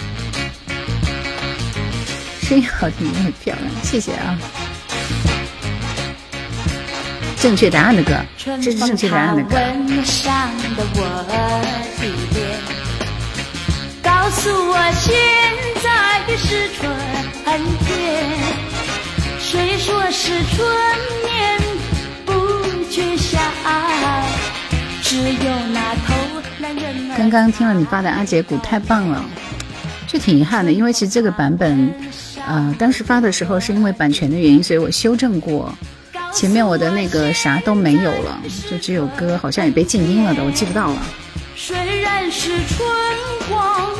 [2.41, 4.39] 声音好听，也很漂亮，谢谢啊。
[7.39, 9.55] 正确答案的歌，这是正确答案的歌。
[9.55, 11.61] 吻上的我的
[12.01, 12.59] 脸，
[14.03, 15.15] 告诉我现
[15.83, 16.89] 在是春
[17.85, 17.87] 天。
[19.39, 20.67] 谁说是春
[21.27, 21.61] 天
[22.25, 22.33] 不
[22.91, 23.39] 觉晓？
[27.17, 29.25] 刚刚听了你发的阿杰鼓，太棒了，
[30.07, 31.93] 就挺遗憾的，因为其实这个版本，
[32.47, 35.73] 呃，当时发的时候是因为版权的原因，所以我修正过，
[36.33, 38.39] 前面我的那个啥都没有了，
[38.71, 41.03] 就只有歌好像也被静音了的，我记不到了。
[41.57, 42.87] 虽然是春
[43.49, 43.91] 光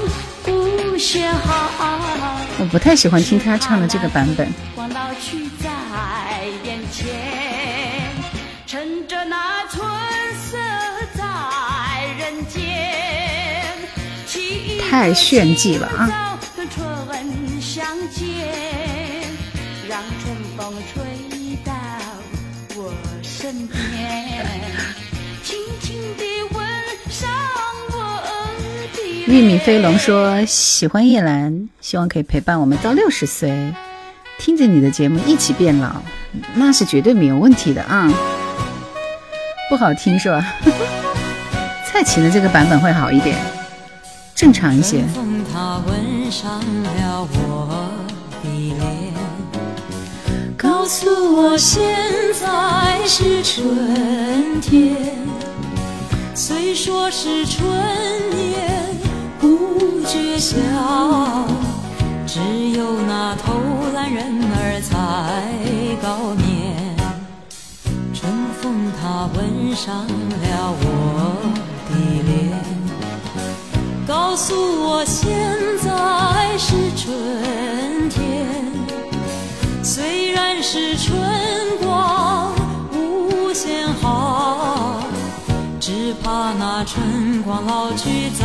[0.47, 1.99] 无限好，
[2.59, 4.47] 我不太喜欢听他唱的这个版本，
[14.89, 16.39] 太炫技了啊！
[29.27, 33.51] 玉米飞龙说喜欢叶兰，希望可以陪伴我们到六十岁，
[34.39, 36.01] 听着你的节目一起变老，
[36.55, 38.09] 那是绝对没有问题的啊！
[39.69, 40.55] 不好听是吧？
[41.85, 43.37] 蔡琴的这个版本会好一点，
[44.37, 45.03] 正常一些。
[45.15, 47.89] 风它吻上了我
[48.43, 49.15] 的脸，
[50.59, 51.83] 告诉我现
[52.39, 54.95] 在是春天。
[56.35, 57.67] 虽说是春
[58.31, 58.95] 天
[59.41, 60.55] 不觉晓，
[62.27, 62.39] 只
[62.73, 63.55] 有那偷
[63.95, 64.23] 懒人
[64.53, 64.93] 儿才
[66.03, 66.95] 高眠。
[68.13, 68.31] 春
[68.61, 70.85] 风它吻上了我
[71.89, 72.86] 的脸。
[74.07, 74.55] 告诉
[74.85, 75.37] 我现
[75.79, 78.47] 在是春天，
[79.83, 81.19] 虽然是春
[81.83, 82.53] 光
[82.93, 85.03] 无限好，
[85.81, 88.45] 只怕那春光老去在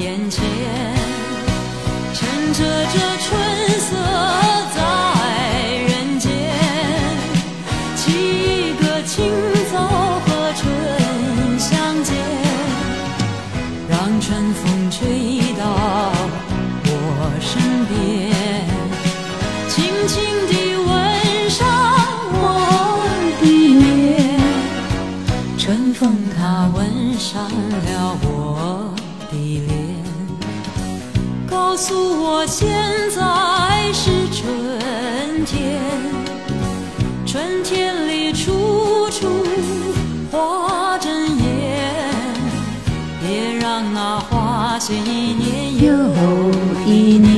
[0.00, 0.42] 眼前。
[2.14, 3.38] 趁着这春
[3.78, 3.94] 色
[27.36, 28.94] 上了我
[29.30, 29.68] 的脸，
[31.46, 32.66] 告诉我现
[33.10, 35.78] 在是春天，
[37.26, 39.28] 春天里处处
[40.32, 41.92] 花争艳，
[43.20, 45.92] 别让那花谢一年又
[46.86, 47.35] 一年。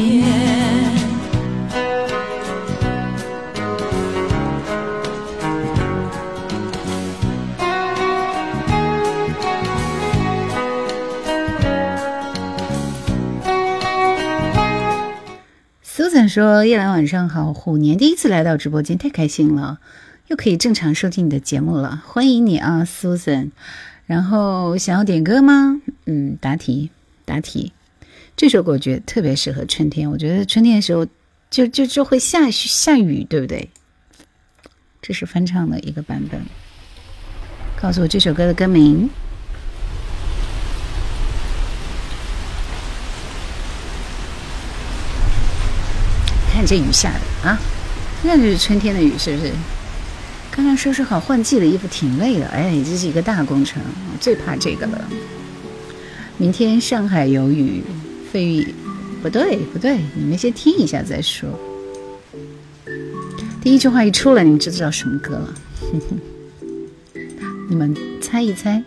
[16.38, 19.80] 说：“叶兰晚上好，虎年第一次来到直播间，太开心了，
[20.28, 23.50] 又可以正常收听你的节目了，欢迎你啊，，Susan。
[24.06, 25.82] 然后想要点歌吗？
[26.06, 26.90] 嗯，答题，
[27.24, 27.72] 答题。
[28.36, 31.04] 这首歌我觉得特别适合春天，我觉得春天的时候
[31.50, 33.68] 就就就会下下雨，对不对？
[35.02, 36.40] 这是翻唱的一个版本。
[37.82, 39.10] 告诉我这首歌的歌名。”
[46.58, 47.56] 看这雨下的啊，
[48.24, 49.52] 那就是春天的雨，是不是？
[50.50, 55.08] 刚刚收拾好换季的衣服挺累的，哎，这是一个大工程，我最怕这个了。
[56.36, 57.84] 明天上海有雨，
[58.32, 58.74] 费玉，
[59.22, 61.48] 不对不对，你们先听一下再说。
[63.62, 65.54] 第一句话一出来，你们就知道什么歌了。
[67.70, 68.82] 你们猜一猜。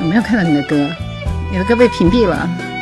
[0.00, 0.90] 我没有看到你的歌。
[1.54, 2.73] 你的歌被屏蔽了。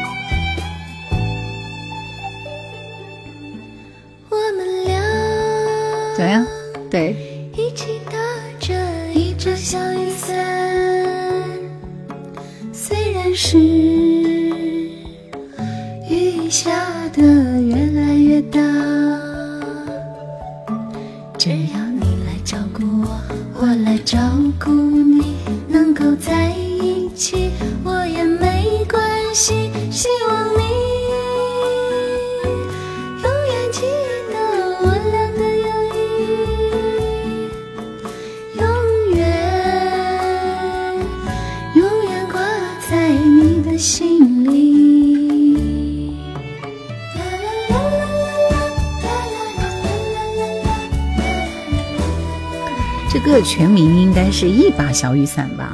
[54.92, 55.72] 小雨伞吧。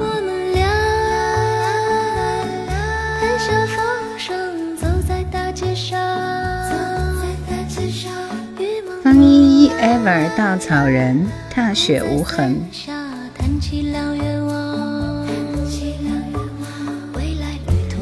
[9.03, 12.61] 方一一 ever 稻草人踏雪无痕。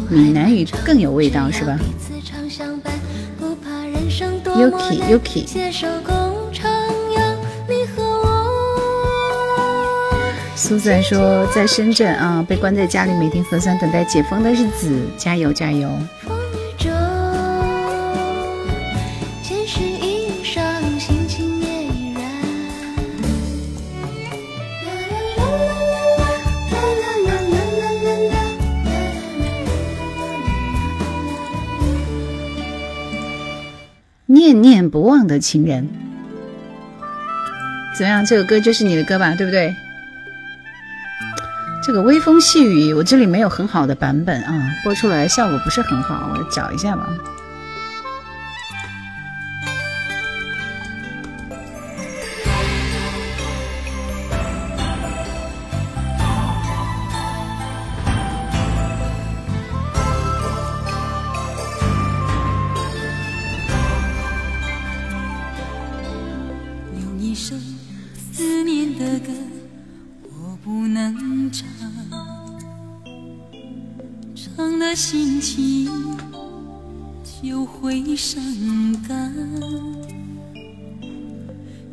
[0.09, 1.77] 闽南语更有味道是吧
[4.55, 6.16] ？Yuki Yuki。
[10.67, 15.89] 苏珊说在深圳啊，被关在家里，每天核酸等待解封的日子，加油加油。
[34.25, 35.87] 念念不忘的情人，
[37.97, 38.25] 怎么样？
[38.25, 39.73] 这首歌就是你的歌吧，对不对？
[42.01, 47.09] 微风细雨，我这里没有很好的版本啊，播出来效果不是很好，我找一下吧。
[74.57, 75.87] 唱的心情
[77.43, 78.41] 就会伤
[79.07, 79.31] 感。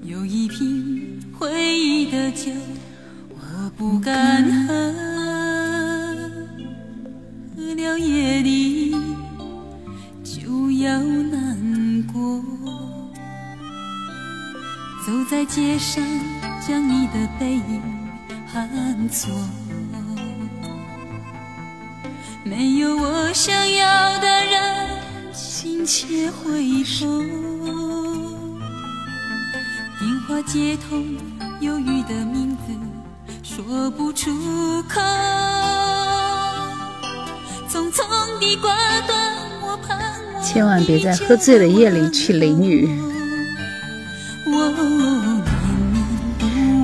[0.03, 2.51] 有一瓶回忆的酒，
[3.35, 4.75] 我不敢喝，
[7.55, 8.97] 喝了夜里
[10.25, 12.43] 就要难过。
[15.07, 16.03] 走在街上，
[16.67, 17.83] 将你的背影
[18.47, 19.31] 喊错。
[22.47, 24.87] 没有我想要的人
[25.33, 27.25] 亲切回头，
[29.99, 31.17] 电话接通，
[31.61, 32.65] 犹豫的名字
[33.43, 34.31] 说不出
[34.83, 35.01] 口。
[37.67, 38.05] 匆匆
[38.39, 38.77] 地挂
[39.07, 39.19] 断，
[39.63, 39.99] 我盼
[40.35, 43.01] 望千万别在喝醉的夜里去淋雨。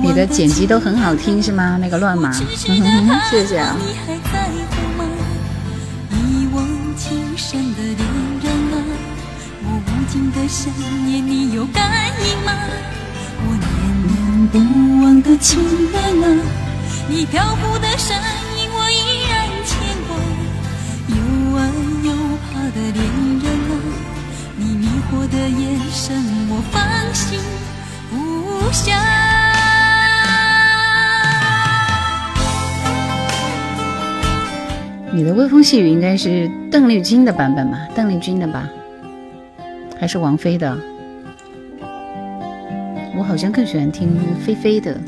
[0.01, 1.77] 你的剪辑都很好听是吗？
[1.79, 3.77] 那个乱码， 谢谢啊，
[10.61, 10.71] 想
[11.07, 11.81] 念，你有感
[12.19, 12.53] 应吗？
[13.43, 13.73] 我念
[14.05, 14.59] 念不
[15.03, 15.59] 忘的情
[15.91, 16.25] 人啊，
[17.09, 19.73] 你飘忽的身影我依然牵
[20.07, 20.13] 挂。
[21.09, 21.17] 又
[21.57, 21.59] 爱
[22.03, 22.13] 又
[22.45, 23.01] 怕的恋
[23.41, 23.73] 人啊，
[24.55, 26.79] 你迷惑的眼神我放
[27.11, 27.39] 心
[28.11, 29.01] 不下。
[35.11, 37.79] 你的微风细雨应该是邓丽君的版本吧？
[37.95, 38.69] 邓丽君的吧，
[40.01, 40.75] 还是王菲的？
[43.15, 44.99] 我好像更喜欢听菲菲的。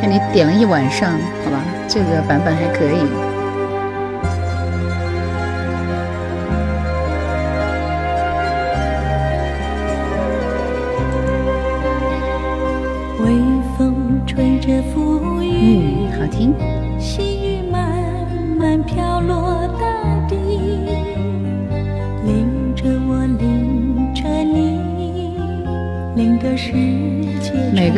[0.00, 1.12] 看你点了一晚上，
[1.44, 3.29] 好吧，这个版本还可以。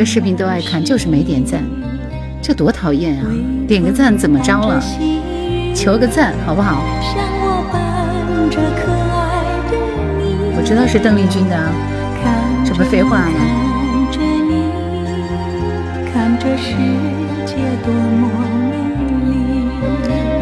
[0.03, 1.63] 个视频都爱看，就是没点赞，
[2.41, 3.25] 这多讨厌啊！
[3.65, 4.83] 点个赞怎么着了？
[5.73, 6.83] 求个赞好不好？
[10.57, 11.57] 我知道是邓丽君的，
[12.65, 13.39] 这不废话吗？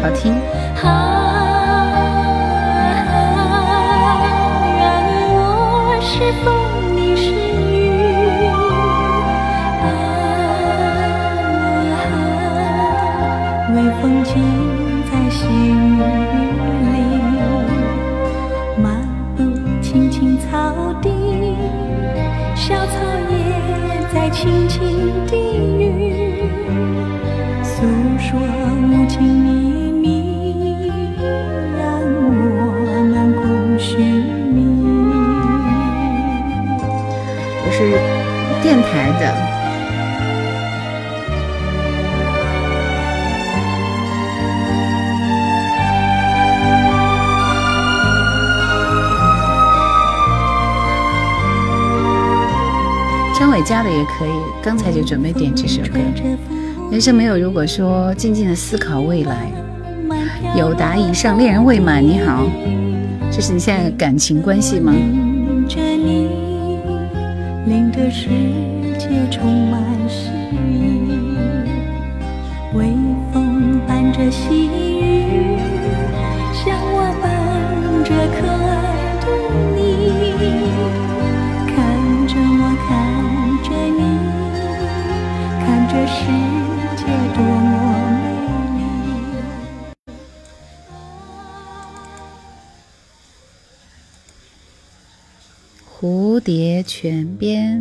[0.02, 0.34] 好听。
[14.32, 14.42] 心
[15.10, 16.00] 在细雨
[16.90, 16.96] 里
[18.82, 19.06] 漫
[19.36, 19.42] 步
[19.82, 20.48] 青青草
[21.02, 21.10] 地
[22.56, 22.94] 小草
[23.28, 23.36] 也
[24.10, 24.80] 在轻轻
[25.26, 25.41] 低
[54.02, 54.30] 也可以，
[54.60, 56.00] 刚才就准备点这首歌。
[56.90, 59.46] 人生没有如果说，静静的思考未来。
[60.58, 62.44] 有答以上，恋人未满，你好，
[63.30, 64.92] 这是你现在的感情关系吗？
[74.12, 74.68] 着细
[96.82, 97.80] 泉边。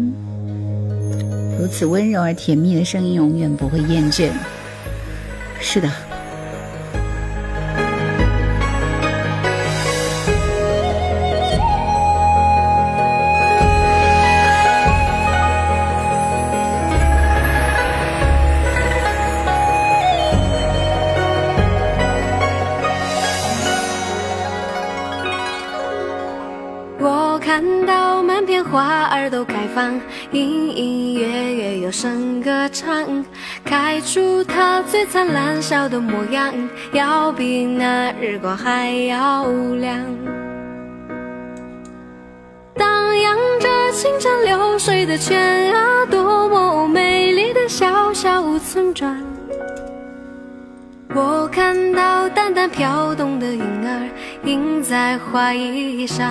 [1.60, 4.32] 如此温柔而甜蜜的声音，永远不会厌倦。
[5.60, 5.89] 是的。
[35.06, 36.54] 灿烂笑的模样，
[36.93, 39.45] 要比那日光还要
[39.76, 39.97] 亮。
[42.76, 49.18] 荡漾着清澈流水的泉啊，多么美丽的小小村庄。
[51.14, 54.10] 我看到淡淡飘动的云儿，
[54.45, 56.30] 映在花衣上。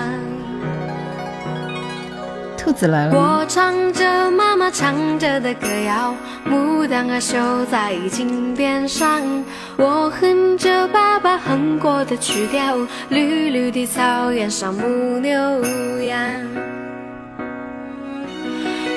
[2.60, 3.18] 兔子来了。
[3.18, 6.14] 我唱着妈妈唱着的歌谣，
[6.46, 9.22] 牡丹啊绣在襟边上。
[9.78, 12.76] 我哼着爸爸哼过的曲调，
[13.08, 15.32] 绿绿的草原上牧牛
[16.02, 16.20] 羊。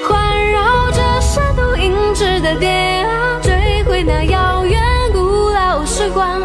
[0.05, 4.81] 环绕着山头银翅的蝶啊，追回那遥远
[5.13, 6.41] 古老时光。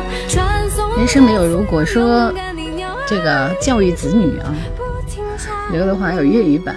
[0.96, 2.32] 人生没有如果，说
[3.08, 4.54] 这个教育子女啊，
[5.72, 6.76] 刘德华有粤语版。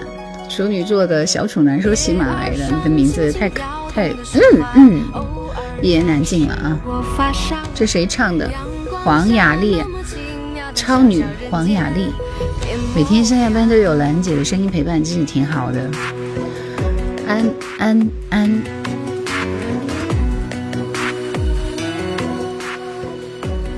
[0.51, 5.01] 处女座的小处男说：“喜马来的，你的名字太太嗯嗯，
[5.81, 6.77] 一言难尽了啊！
[7.73, 8.51] 这谁唱的？
[9.01, 9.81] 黄雅莉，
[10.75, 12.07] 超女黄雅莉。
[12.93, 15.89] 每天上下班都有兰姐的声音陪伴，真是挺好的。
[17.25, 17.49] 安
[17.79, 18.61] 安安。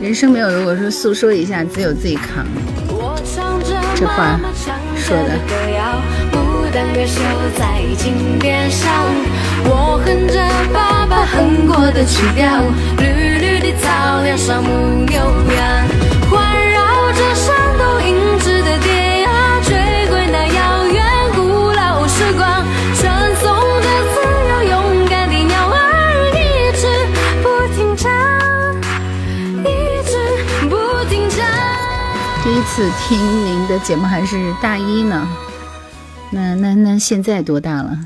[0.01, 2.45] 人生没有如果说诉说一下，只有自己扛。
[3.95, 4.39] 这话
[4.97, 5.39] 说的。
[9.65, 10.41] 我哼着
[10.73, 12.49] 爸爸哼过的曲调，
[12.97, 14.69] 绿绿的草原上牧
[15.05, 15.87] 牛羊，
[16.29, 19.29] 环绕着山洞银质的蝶呀，
[19.63, 19.71] 追
[20.09, 21.05] 归那遥远
[21.35, 22.65] 古老时光，
[22.99, 24.19] 传颂着自
[24.49, 25.77] 由勇敢的鸟儿，
[26.33, 26.41] 一
[26.75, 26.81] 直
[27.41, 27.45] 不
[27.75, 28.11] 停唱，
[29.63, 29.67] 一
[30.03, 30.11] 直
[30.67, 31.45] 不停唱。
[32.43, 35.27] 第一次听您的节目还是大一呢，
[36.33, 37.99] 那那那现在多大了？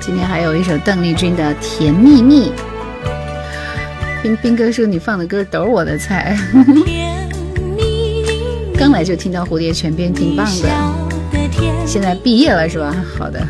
[0.00, 2.50] 今天还有一首邓丽君的《甜蜜蜜》。
[4.20, 6.36] 斌斌哥说你放的歌都是我的菜。
[8.76, 10.68] 刚来就听到蝴蝶泉边，挺棒的。
[11.86, 12.92] 现在毕业了是吧？
[13.16, 13.46] 好的。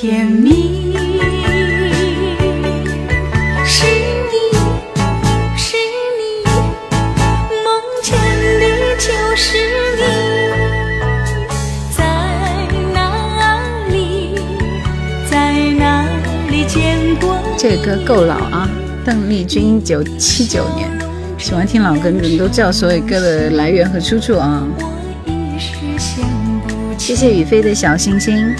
[0.00, 0.92] 甜蜜，
[3.66, 3.84] 是
[4.30, 4.36] 你
[5.56, 5.76] 是
[6.16, 6.44] 你，
[7.64, 7.66] 梦
[8.00, 8.16] 见
[8.60, 8.62] 的
[8.96, 9.58] 就是
[9.96, 10.00] 你，
[11.90, 12.04] 在
[12.94, 13.58] 哪
[13.90, 14.38] 里？
[15.28, 15.34] 在
[15.72, 16.06] 哪
[16.48, 16.64] 里？
[16.68, 17.36] 见过？
[17.58, 18.70] 这歌够老啊，
[19.04, 20.88] 邓丽君一九七九年。
[21.38, 24.64] 喜欢听老歌，你们都知道所有歌的来源和出处啊。
[26.96, 28.54] 谢谢雨飞的小星星。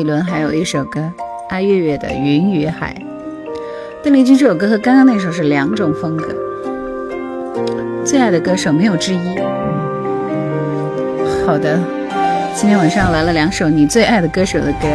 [0.00, 1.12] 一轮还有一首歌，
[1.50, 2.96] 阿月月的《云与海》。
[4.02, 6.34] 邓丽君这首歌和刚刚那首是两种风格。
[8.02, 9.38] 最爱的歌手没有之一。
[11.44, 11.78] 好的，
[12.54, 14.88] 今天晚上来了两首你最爱的歌手的歌。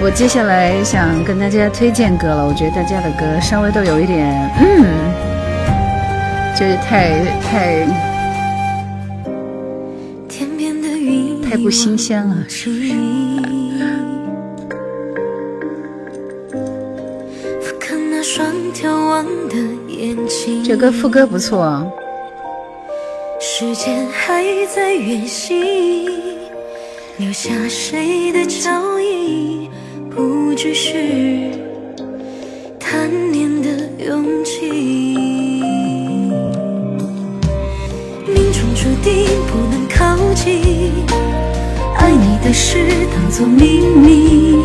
[0.00, 4.86] 我接下来想跟大家推荐歌了，我觉得大家的歌稍微都有一点，嗯，
[6.54, 7.84] 就是太太
[11.64, 12.36] 不新鲜了。
[20.62, 21.90] 这歌副歌不错。
[23.40, 24.44] 时间还
[24.74, 26.06] 在远行，
[27.16, 29.70] 留下谁的脚印？
[30.14, 30.92] 不只是
[42.44, 42.76] 的事
[43.10, 44.62] 当作秘密，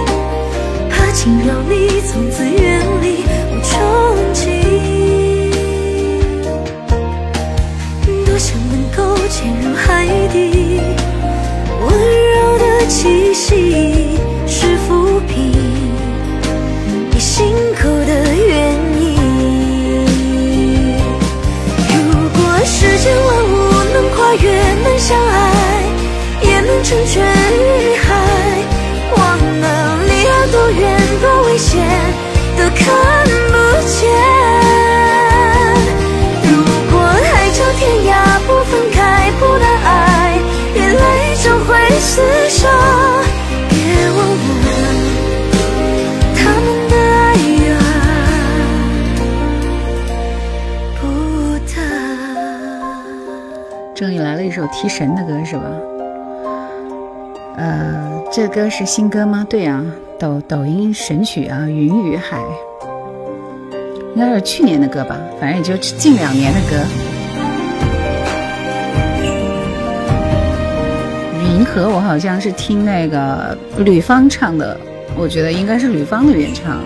[0.90, 4.50] 怕惊扰你，从此远离无踪迹。
[8.26, 9.18] 多想能够。
[9.32, 10.82] 潜入海底，
[11.82, 13.99] 温柔的气息
[32.90, 32.98] 看
[33.52, 33.54] 不
[33.86, 33.98] 见。
[36.44, 36.50] 如
[36.92, 38.12] 果海角天涯
[38.48, 38.98] 不分开，
[39.40, 39.88] 不能爱，
[40.76, 41.00] 眼泪
[41.44, 41.68] 终会
[42.00, 42.12] 厮
[42.50, 42.68] 守，
[43.70, 43.74] 别
[44.10, 44.66] 忘了
[46.36, 47.24] 他们的爱
[47.70, 47.78] 啊，
[51.00, 51.02] 不
[51.68, 51.72] 得。
[53.96, 55.64] 终于来了一首提神的歌，是吧？
[57.58, 59.46] 呃，这歌是新歌吗？
[59.50, 59.84] 对啊，
[60.18, 62.38] 抖抖音神曲啊，《云与海》
[64.20, 66.76] 应该是去年的歌吧，反正也就近两年的歌。
[71.41, 74.78] 银河，我好像是听那个吕方唱的，
[75.15, 76.82] 我觉得应该是吕方的原唱。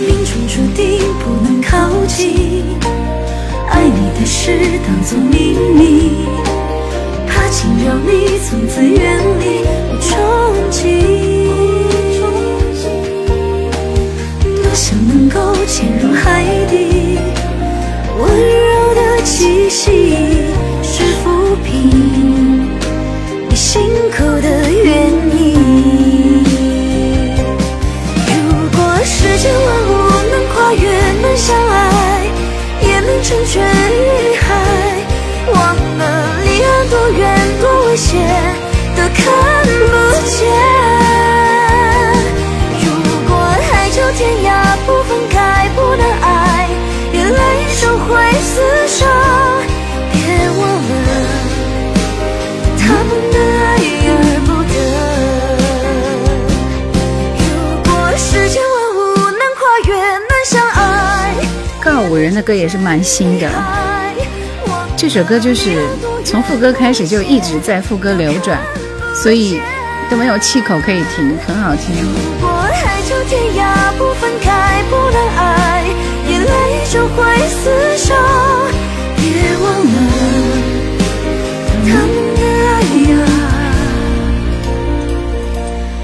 [0.00, 2.64] 命中注定不能靠近，
[3.68, 4.50] 爱你的事
[4.84, 6.26] 当作秘密，
[7.28, 11.39] 怕惊扰你，从此远离我憧憬。
[14.90, 17.16] 就能够潜入海底，
[18.18, 20.16] 温柔的气息
[20.82, 22.68] 是抚平
[23.48, 25.06] 你心口的原
[25.38, 25.38] 因。
[28.26, 29.92] 如果世间万物
[30.28, 30.82] 能跨越，
[31.22, 32.26] 能相爱，
[32.82, 34.44] 也能成全与海，
[35.54, 36.02] 忘了
[36.42, 38.18] 离岸多远多危险，
[38.96, 39.22] 都看
[39.86, 39.92] 不
[40.26, 40.69] 见。
[62.20, 63.48] 人的歌也是蛮新的。
[64.96, 65.88] 这首歌就是
[66.24, 68.58] 从副歌开始就一直在副歌流转，
[69.14, 69.60] 所以
[70.10, 71.96] 都没有气口可以停，很好听。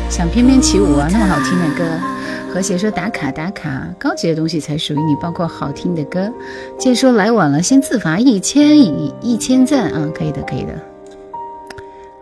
[0.09, 2.16] 想翩翩起舞啊，那么好听的歌。
[2.57, 6.33] 和谐说打卡打卡，高级的东西才属于你，包括好听的歌。
[6.79, 10.73] 接着说来晚了，先自罚一千一一千赞啊，可以的，可以的。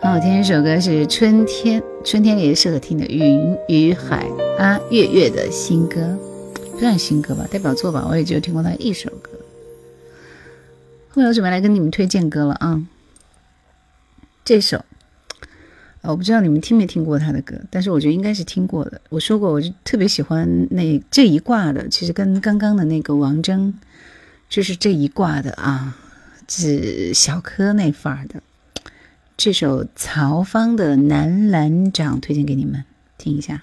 [0.00, 4.26] 很好听，一首歌是春天，春天也适合听的《云与海》
[4.60, 6.18] 啊，月月的新歌，
[6.72, 9.30] 不算新歌吧，代表作吧，我也就听过他一首歌。
[11.10, 12.82] 后面我准备来跟你们推荐歌了啊，
[14.44, 14.84] 这首。
[16.06, 19.00] 我不知道你们听没听过他的歌，但是我觉得应该是听过的。
[19.08, 23.72] 我说过，我就特别喜欢那这一挂的，其实跟刚刚的那个王铮，
[24.48, 25.96] 就是这一挂的啊，
[26.48, 28.42] 是小柯那范儿的。
[29.36, 32.84] 这首曹芳的《南兰掌》推荐给你们
[33.18, 33.62] 听一下。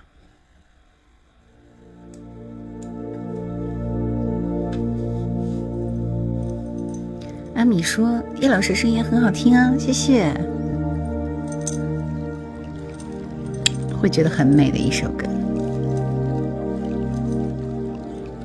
[7.53, 10.33] 阿米说：“叶老师声音很好听啊，谢谢。”
[14.01, 15.27] 会觉得很美的一首歌，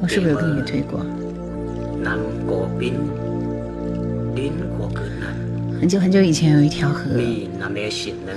[0.02, 1.00] 我是不是有跟你们推过？
[5.80, 7.08] 很久很久以前，有一条河，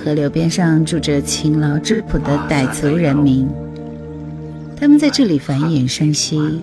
[0.06, 3.50] 河流边上住着勤劳质朴的傣族人民，
[4.78, 6.62] 他们在这里繁衍生息，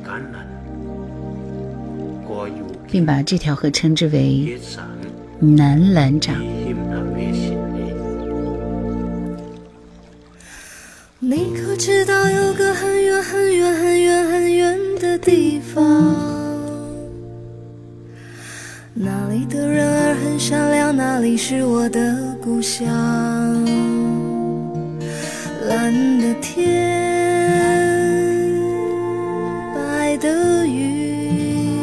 [2.90, 4.58] 并把这条河称之为
[5.38, 6.34] 南兰掌。
[11.76, 15.84] 我知道有个很远很远很远很远的地方，
[18.94, 22.86] 那里的人儿很善良，那里是我的故乡。
[25.68, 26.64] 蓝的天，
[29.74, 31.76] 白的云，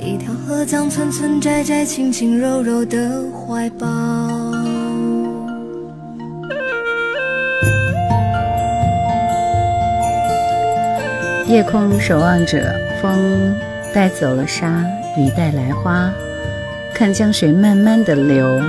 [0.00, 4.43] 一条河江村村窄窄，轻轻柔柔的怀抱。
[11.54, 12.58] 夜空守望者，
[13.00, 13.56] 风
[13.94, 14.84] 带走了沙，
[15.16, 16.12] 雨带来花，
[16.92, 18.60] 看江水慢慢的流。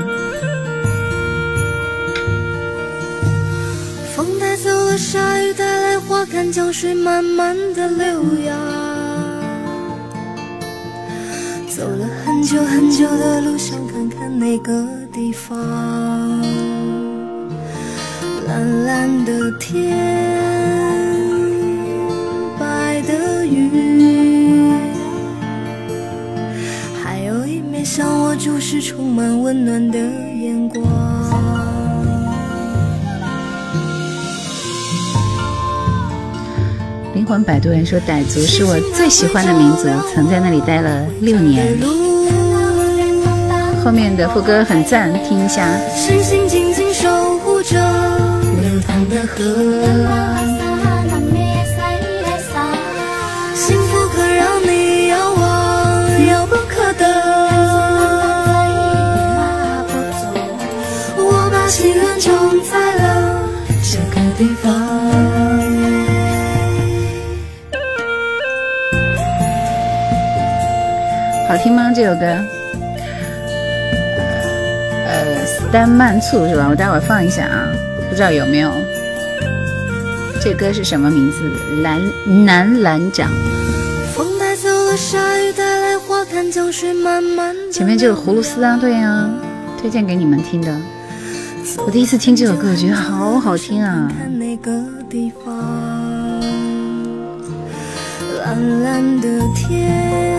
[4.15, 8.55] 风带走了沙，雨带来花，看江水慢慢的流呀。
[11.67, 15.57] 走了很久很久的路，想看看那个地方。
[18.45, 20.34] 蓝蓝的天。
[28.45, 30.83] 向我注视充满温暖的眼光。
[37.15, 41.75] 灵魂摆渡人说：“傣族是我最喜欢的民族，曾在那里待了六年。”
[43.83, 45.67] 后面的副歌很赞，听一下。
[45.89, 47.79] 星星静静守护着
[48.61, 50.54] 流淌的河。
[71.65, 71.91] 听吗？
[71.95, 72.27] 这首歌？
[75.07, 76.67] 呃，斯丹慢醋是吧？
[76.69, 77.65] 我待会儿放一下啊，
[78.07, 78.71] 不知道有没有。
[80.39, 81.39] 这歌是什么名字？
[81.81, 81.99] 蓝
[82.45, 83.31] 南蓝掌。
[87.71, 89.27] 前面这个葫芦丝啊，对呀，
[89.81, 90.71] 推荐给你们听的。
[91.83, 94.07] 我第一次听这首歌，我觉得好好听啊！
[98.45, 100.34] 蓝蓝的天，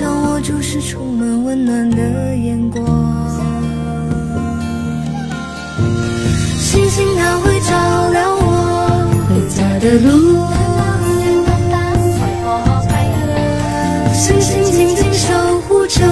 [0.00, 2.84] 有一枚向我注视、充满温暖的眼光。
[6.58, 8.46] 星星它会照亮我
[9.28, 10.08] 回家的路。
[14.12, 16.04] 星星静静守护着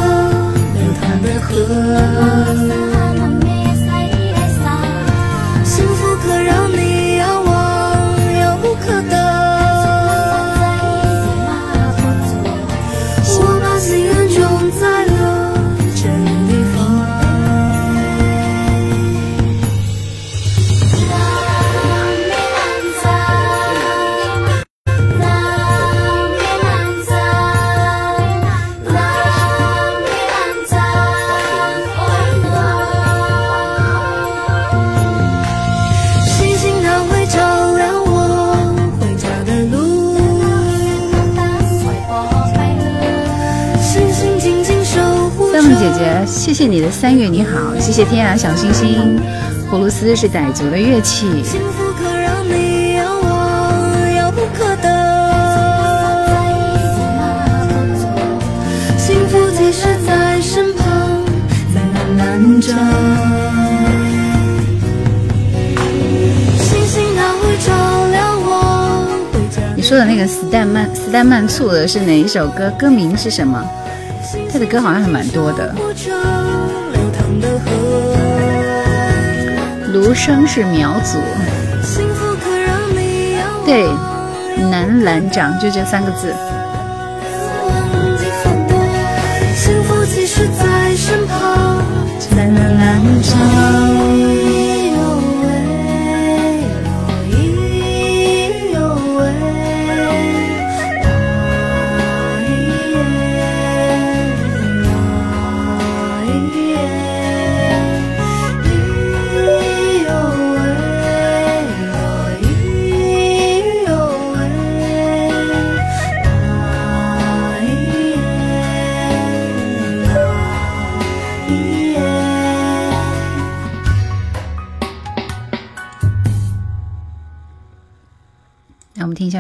[0.75, 2.96] 流淌的河，
[47.97, 49.19] 谢谢天涯小星星。
[49.71, 51.43] 葫芦丝是傣族的乐器。
[51.43, 54.89] 幸福可让你遥望，遥不可得。
[58.99, 61.25] 幸福即使在身旁，
[61.75, 62.69] 再难拦着。
[66.59, 69.09] 星星它会照亮我。
[69.75, 72.71] 你说的那个斯丹曼斯丹曼醋的是哪一首歌？
[72.79, 73.65] 歌名是什么？
[74.53, 75.75] 他的歌好像还蛮多的。
[79.97, 81.19] 卢生是苗族，
[83.65, 83.89] 对，
[84.71, 86.35] 南兰长就这三个字。
[89.55, 91.57] 幸福即使在身旁。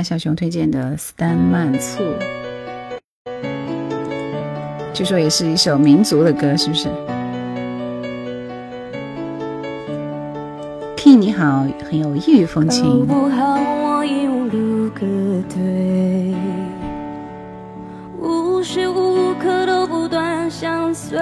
[0.06, 2.00] 小熊推荐的斯丹曼醋，
[4.94, 6.88] 据说也是一首民族的歌，是不是
[10.96, 13.04] ？King 你好，很有异域风情。
[13.04, 13.58] 不好？
[13.82, 15.00] 我已无路可
[15.52, 16.36] 退，
[18.20, 21.18] 无时无刻都不断相随，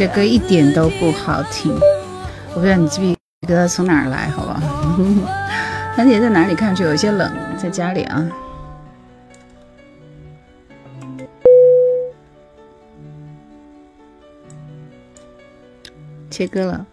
[0.00, 1.70] 这歌一点都不好听，
[2.54, 3.14] 我不知道你这
[3.46, 4.58] 歌从哪儿来，好不好？
[5.98, 8.26] 兰姐在哪里看去有些冷，在家里啊。
[16.30, 16.86] 切歌了，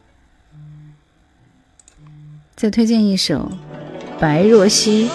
[2.57, 3.49] 再推荐一首
[4.19, 5.09] 《白若曦》，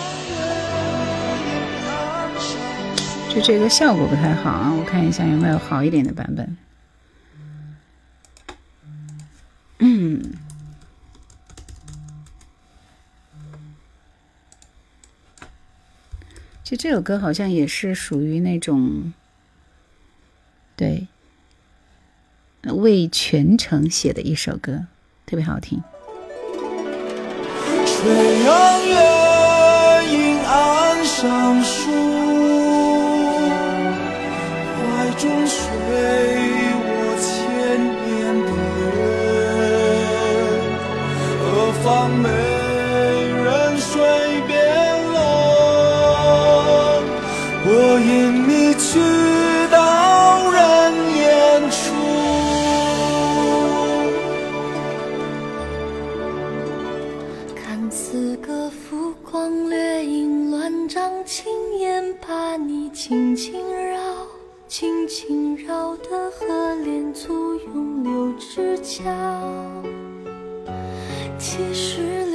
[3.35, 6.56] 就这个效果不太好啊，我看一下有没有好一点的版本。
[16.72, 19.12] 其实这首歌好像也是属于那种，
[20.74, 21.06] 对，
[22.62, 24.86] 为全城写的一首歌，
[25.26, 25.82] 特别好听。
[27.84, 28.94] 垂杨月
[30.16, 31.90] 影岸上树，
[34.78, 35.60] 怀中睡
[36.80, 38.50] 我千年的
[39.44, 40.72] 人，
[41.38, 42.30] 何方美
[48.82, 48.98] 去
[49.70, 51.94] 到人烟处。
[57.54, 64.00] 看此个浮光掠影乱章轻烟把你轻轻绕
[64.66, 69.04] 轻轻绕的河连簇拥柳枝角
[71.38, 72.31] 其实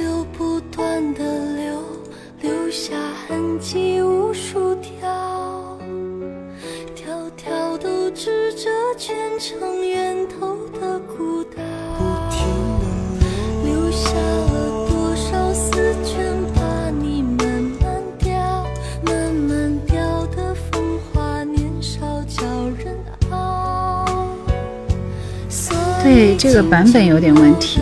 [26.38, 27.80] 这个版本有点问题，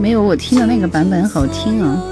[0.00, 2.02] 没有我听的那个版本好听啊。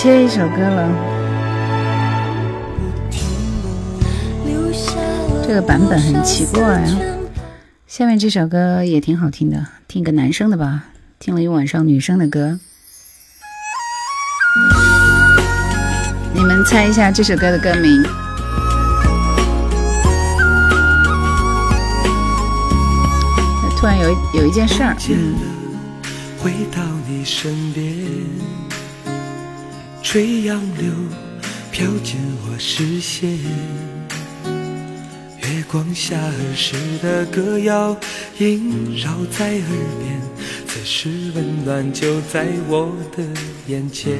[0.00, 0.88] 切一首歌了。
[5.44, 6.98] 这个版本很奇怪啊。
[7.88, 10.84] 下面这首歌也挺好听的，听个男生的吧。
[11.18, 12.60] 听了一晚上女生的歌，
[16.32, 18.00] 你们猜一下这首歌的歌名？
[23.76, 25.34] 突然有有一件事儿，嗯，
[26.40, 27.84] 回到你身边，
[30.10, 30.90] 吹杨柳
[31.70, 33.28] 飘进我视线，
[35.42, 37.94] 月光下儿时的歌谣
[38.38, 39.68] 萦绕在耳
[40.00, 40.18] 边，
[40.66, 43.22] 此时温暖就在我的
[43.66, 44.16] 眼前，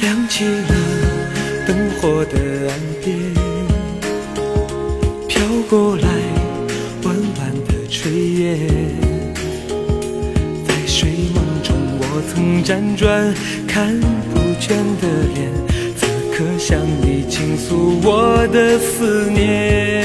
[0.00, 3.14] 亮起了灯火的岸边，
[5.28, 6.08] 飘过来
[7.02, 8.08] 温婉的炊
[8.40, 9.07] 烟。
[12.64, 13.34] 辗转
[13.66, 13.98] 看
[14.34, 14.68] 不倦
[15.00, 15.50] 的脸，
[15.96, 20.04] 此刻向你倾诉我的思念。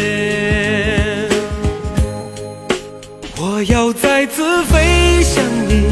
[3.37, 5.83] 我要再次飞向你，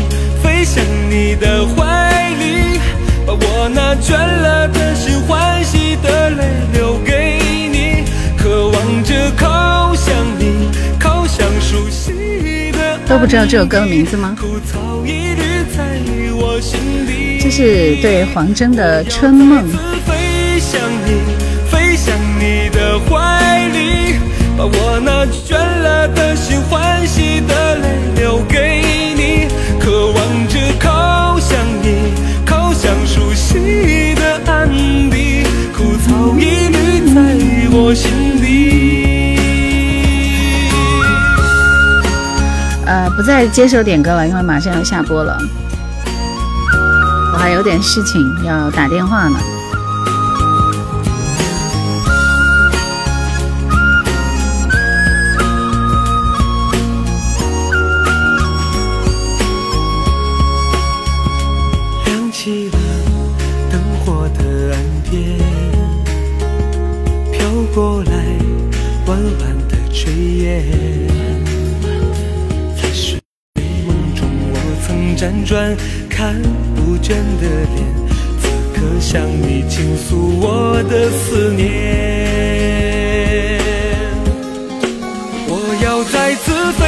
[0.41, 2.79] 飞向你的怀里，
[3.25, 8.05] 把我那倦了的心、欢喜的泪留给你，
[8.37, 10.69] 渴望着靠向你，
[10.99, 14.35] 靠向熟悉的都不知道这首歌的名字吗？
[17.39, 19.63] 这是对黄征的《春梦》。
[20.05, 21.21] 飞向你，
[21.69, 24.15] 飞向你的怀里，
[24.57, 28.83] 把我那倦了的心、欢喜的泪留给
[29.15, 29.47] 你，
[29.79, 32.13] 渴望着靠向你，
[32.45, 34.69] 靠向熟悉的岸
[35.09, 35.43] 地，
[35.75, 37.19] 枯草一缕在
[37.71, 38.11] 我心
[38.41, 38.47] 底。
[42.85, 45.70] 呃，不再接受点歌了，因为马上要下播了，我
[47.41, 49.39] 还有点事情要打电话呢。
[62.05, 62.77] 亮起了
[63.71, 65.39] 灯火的岸边，
[67.31, 68.13] 飘过来
[69.07, 70.11] 弯弯的炊
[70.43, 70.63] 烟。
[72.79, 73.19] 在睡
[73.87, 74.55] 梦中，我
[74.85, 75.75] 曾辗转
[76.07, 76.39] 看
[77.01, 77.83] 倦的脸，
[78.39, 81.67] 此刻向你倾诉我的思念。
[85.47, 85.51] 我
[85.83, 86.81] 要再次飞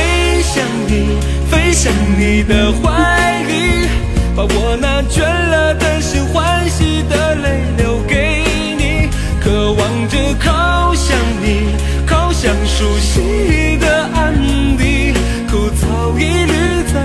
[0.43, 1.17] 向你，
[1.49, 3.87] 飞向你的怀里，
[4.35, 8.43] 把我那倦了的心、欢喜的泪留给
[8.77, 9.09] 你，
[9.41, 11.75] 渴望着靠向你，
[12.05, 14.33] 靠向熟悉的岸
[14.77, 15.13] 地，
[15.49, 16.53] 枯草一缕
[16.93, 16.95] 在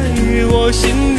[0.50, 1.17] 我心底。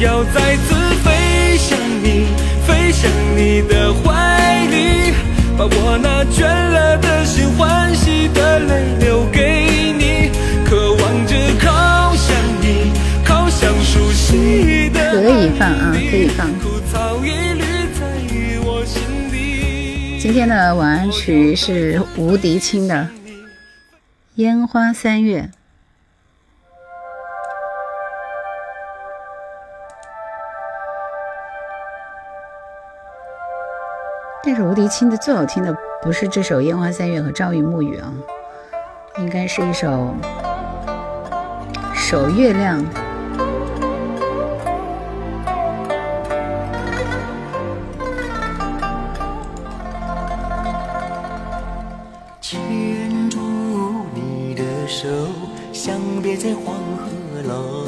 [0.00, 2.26] 要再次飞向你，
[2.66, 5.14] 飞向你的怀里，
[5.56, 10.30] 把我那倦了的心、欢喜的泪留给你，
[10.68, 12.92] 渴望着靠向你，
[13.24, 17.64] 靠向熟悉的可以放啊可以放枯草一缕
[17.94, 18.04] 在
[18.66, 19.00] 我心
[19.30, 20.18] 底。
[20.20, 23.08] 今天的晚安曲是吴迪清的。
[24.34, 25.48] 烟花三月。
[34.76, 38.12] 迪清的最好听的不是这首《烟花三月》和《朝云暮雨》啊，
[39.16, 39.88] 应该是一首
[41.94, 42.78] 《守月亮》。
[52.42, 53.38] 牵住
[54.14, 55.08] 你的手，
[55.72, 57.08] 相别在黄河
[57.48, 57.86] 楼。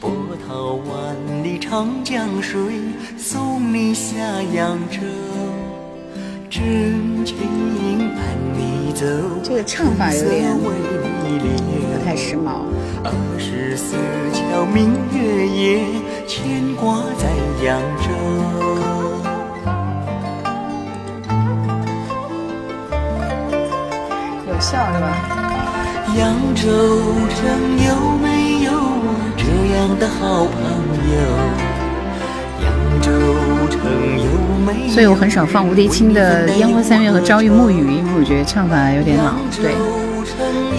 [0.00, 0.08] 波
[0.46, 2.60] 涛万里长江水，
[3.18, 4.14] 送你下
[4.54, 5.00] 扬州。
[6.54, 6.62] 真
[7.24, 7.36] 情
[8.14, 8.22] 伴
[8.56, 9.04] 你走，
[9.42, 10.70] 这个唱法有点不
[12.04, 12.62] 太时髦。
[13.02, 13.10] 二
[13.40, 13.96] 十四
[14.32, 15.84] 桥明月夜，
[16.28, 17.26] 牵挂在
[17.66, 18.06] 扬州。
[24.46, 25.06] 有效是吧？
[26.16, 26.62] 扬州
[27.34, 27.42] 城
[27.82, 27.88] 有
[28.22, 28.70] 没有
[29.36, 29.42] 这
[29.74, 30.54] 样的好朋
[31.10, 31.18] 友？
[32.62, 32.70] 扬
[33.02, 33.10] 州？
[34.88, 39.34] 所以我很少放吴迪清的《烟花三月》和《朝云暮雨》，因为我觉得唱法有点老。
[39.60, 39.74] 对，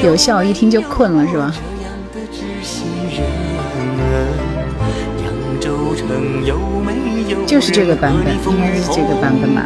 [0.08, 1.54] 有笑，一听就困了，是吧？
[7.46, 9.64] 就是这个版本应该是这个版本吧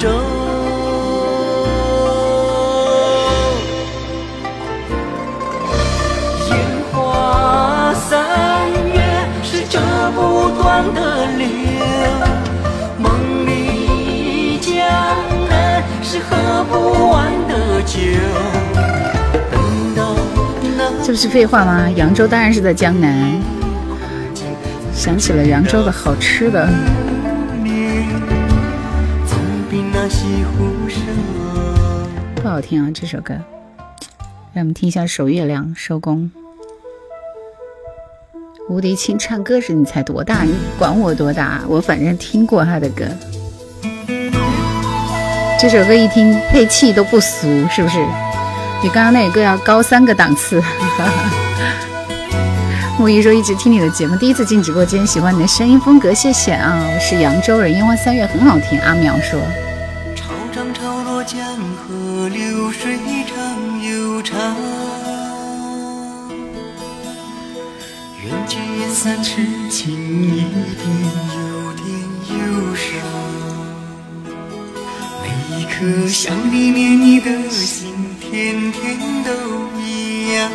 [16.63, 17.99] 不完的酒。
[21.03, 21.89] 这不是废话吗？
[21.95, 23.33] 扬州当然是在江南。
[24.93, 26.69] 想起了扬州的好吃的，
[32.35, 32.91] 不好听啊！
[32.93, 33.33] 这首歌，
[34.53, 36.29] 让我们听一下《守月亮》收工。
[38.69, 40.43] 吴迪清唱歌时你才多大？
[40.43, 41.61] 你管我多大？
[41.67, 43.05] 我反正听过他的歌。
[45.61, 47.97] 这首歌一听配器都不俗，是不是？
[48.81, 50.63] 比刚刚那个要高三个档次。
[52.97, 56.81] 木鱼说一直听你的节目，第一次进直播间，喜欢你的声音风格，谢谢啊！
[56.81, 58.79] 我是扬州人，烟花三月很好听。
[58.79, 59.37] 阿苗说，
[60.15, 61.37] 潮涨潮落江
[61.75, 64.55] 河流水长又长，
[68.23, 71.28] 缘聚缘散痴情一点
[75.81, 79.31] 每一颗想你念你的心，天天都
[79.79, 80.51] 一样。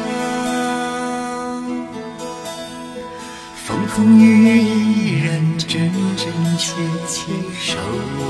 [3.64, 6.74] 风风雨雨依然真真切
[7.08, 7.78] 切守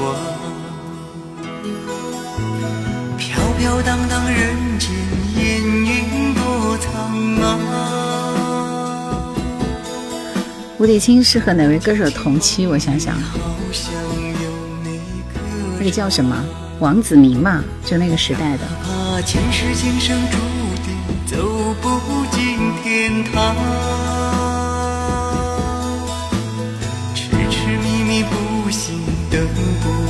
[0.01, 0.15] 望。
[3.19, 4.91] 飘飘荡荡人间
[5.37, 7.59] 烟云多苍茫。
[10.79, 12.69] 吴迪清是和哪位歌手同期？
[12.69, 13.19] 我想想，
[15.77, 16.37] 那个叫什么
[16.81, 18.65] 王子明嘛，就那个时代的。
[18.83, 20.37] 怕前世今生注
[20.85, 20.95] 定
[21.25, 21.37] 走
[21.81, 23.55] 不进天堂，
[27.15, 30.04] 痴痴迷迷不醒，等不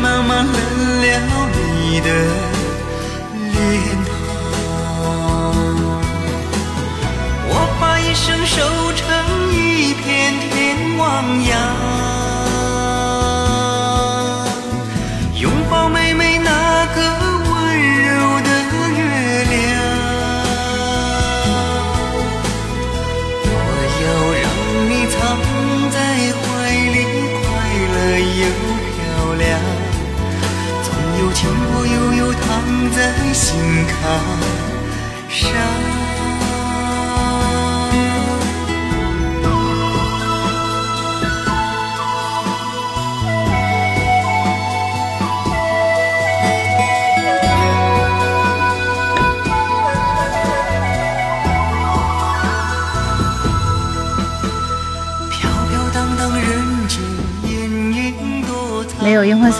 [0.00, 2.49] 慢慢冷了你的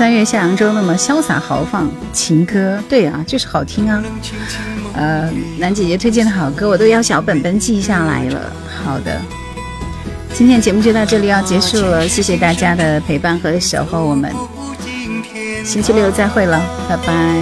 [0.01, 4.03] 三月下扬州，那么潇洒豪放情歌，对啊，就是好听啊。
[4.95, 8.51] 呃，楠姐姐推荐的好歌，我都要小本本记下来了。
[8.83, 9.21] 好的，
[10.33, 14.33] 今天节目就到这里要结束了，谢谢大家的陪伴和守候，我们
[15.67, 16.59] 星期六再会了，
[16.89, 17.37] 拜拜。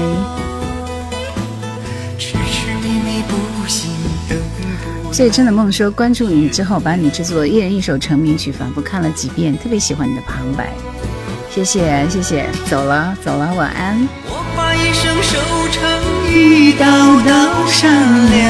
[5.12, 10.72] 最真的梦说关注你之后，把你制作一人一首成名曲，反复看了几遍，特别喜欢你的旁白，
[11.58, 14.08] 谢谢谢谢，走了走了，晚安。
[14.26, 15.34] 我把一生守
[15.72, 15.82] 成
[16.32, 16.86] 一道
[17.26, 17.90] 道善
[18.30, 18.46] 良，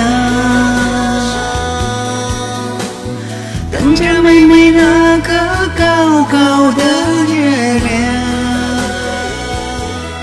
[3.72, 5.32] 等着妹妹那个
[5.74, 6.82] 高高的
[7.32, 7.88] 月亮。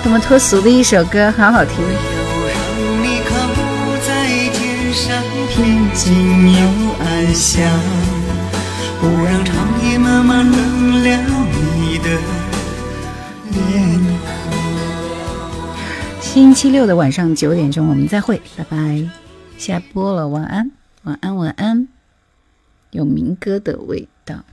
[0.03, 1.73] 多么脱俗的一首歌，好好听。
[5.49, 6.59] 平静又
[6.99, 7.63] 安详，
[9.01, 11.09] 不让长夜慢慢冷了
[11.79, 12.09] 你的
[13.55, 16.21] 脸庞。
[16.21, 19.09] 星期六的晚上九点钟，我们再会，拜拜。
[19.57, 20.71] 下播了，晚安，
[21.03, 21.87] 晚安，晚安。
[22.91, 24.43] 有民歌的味道。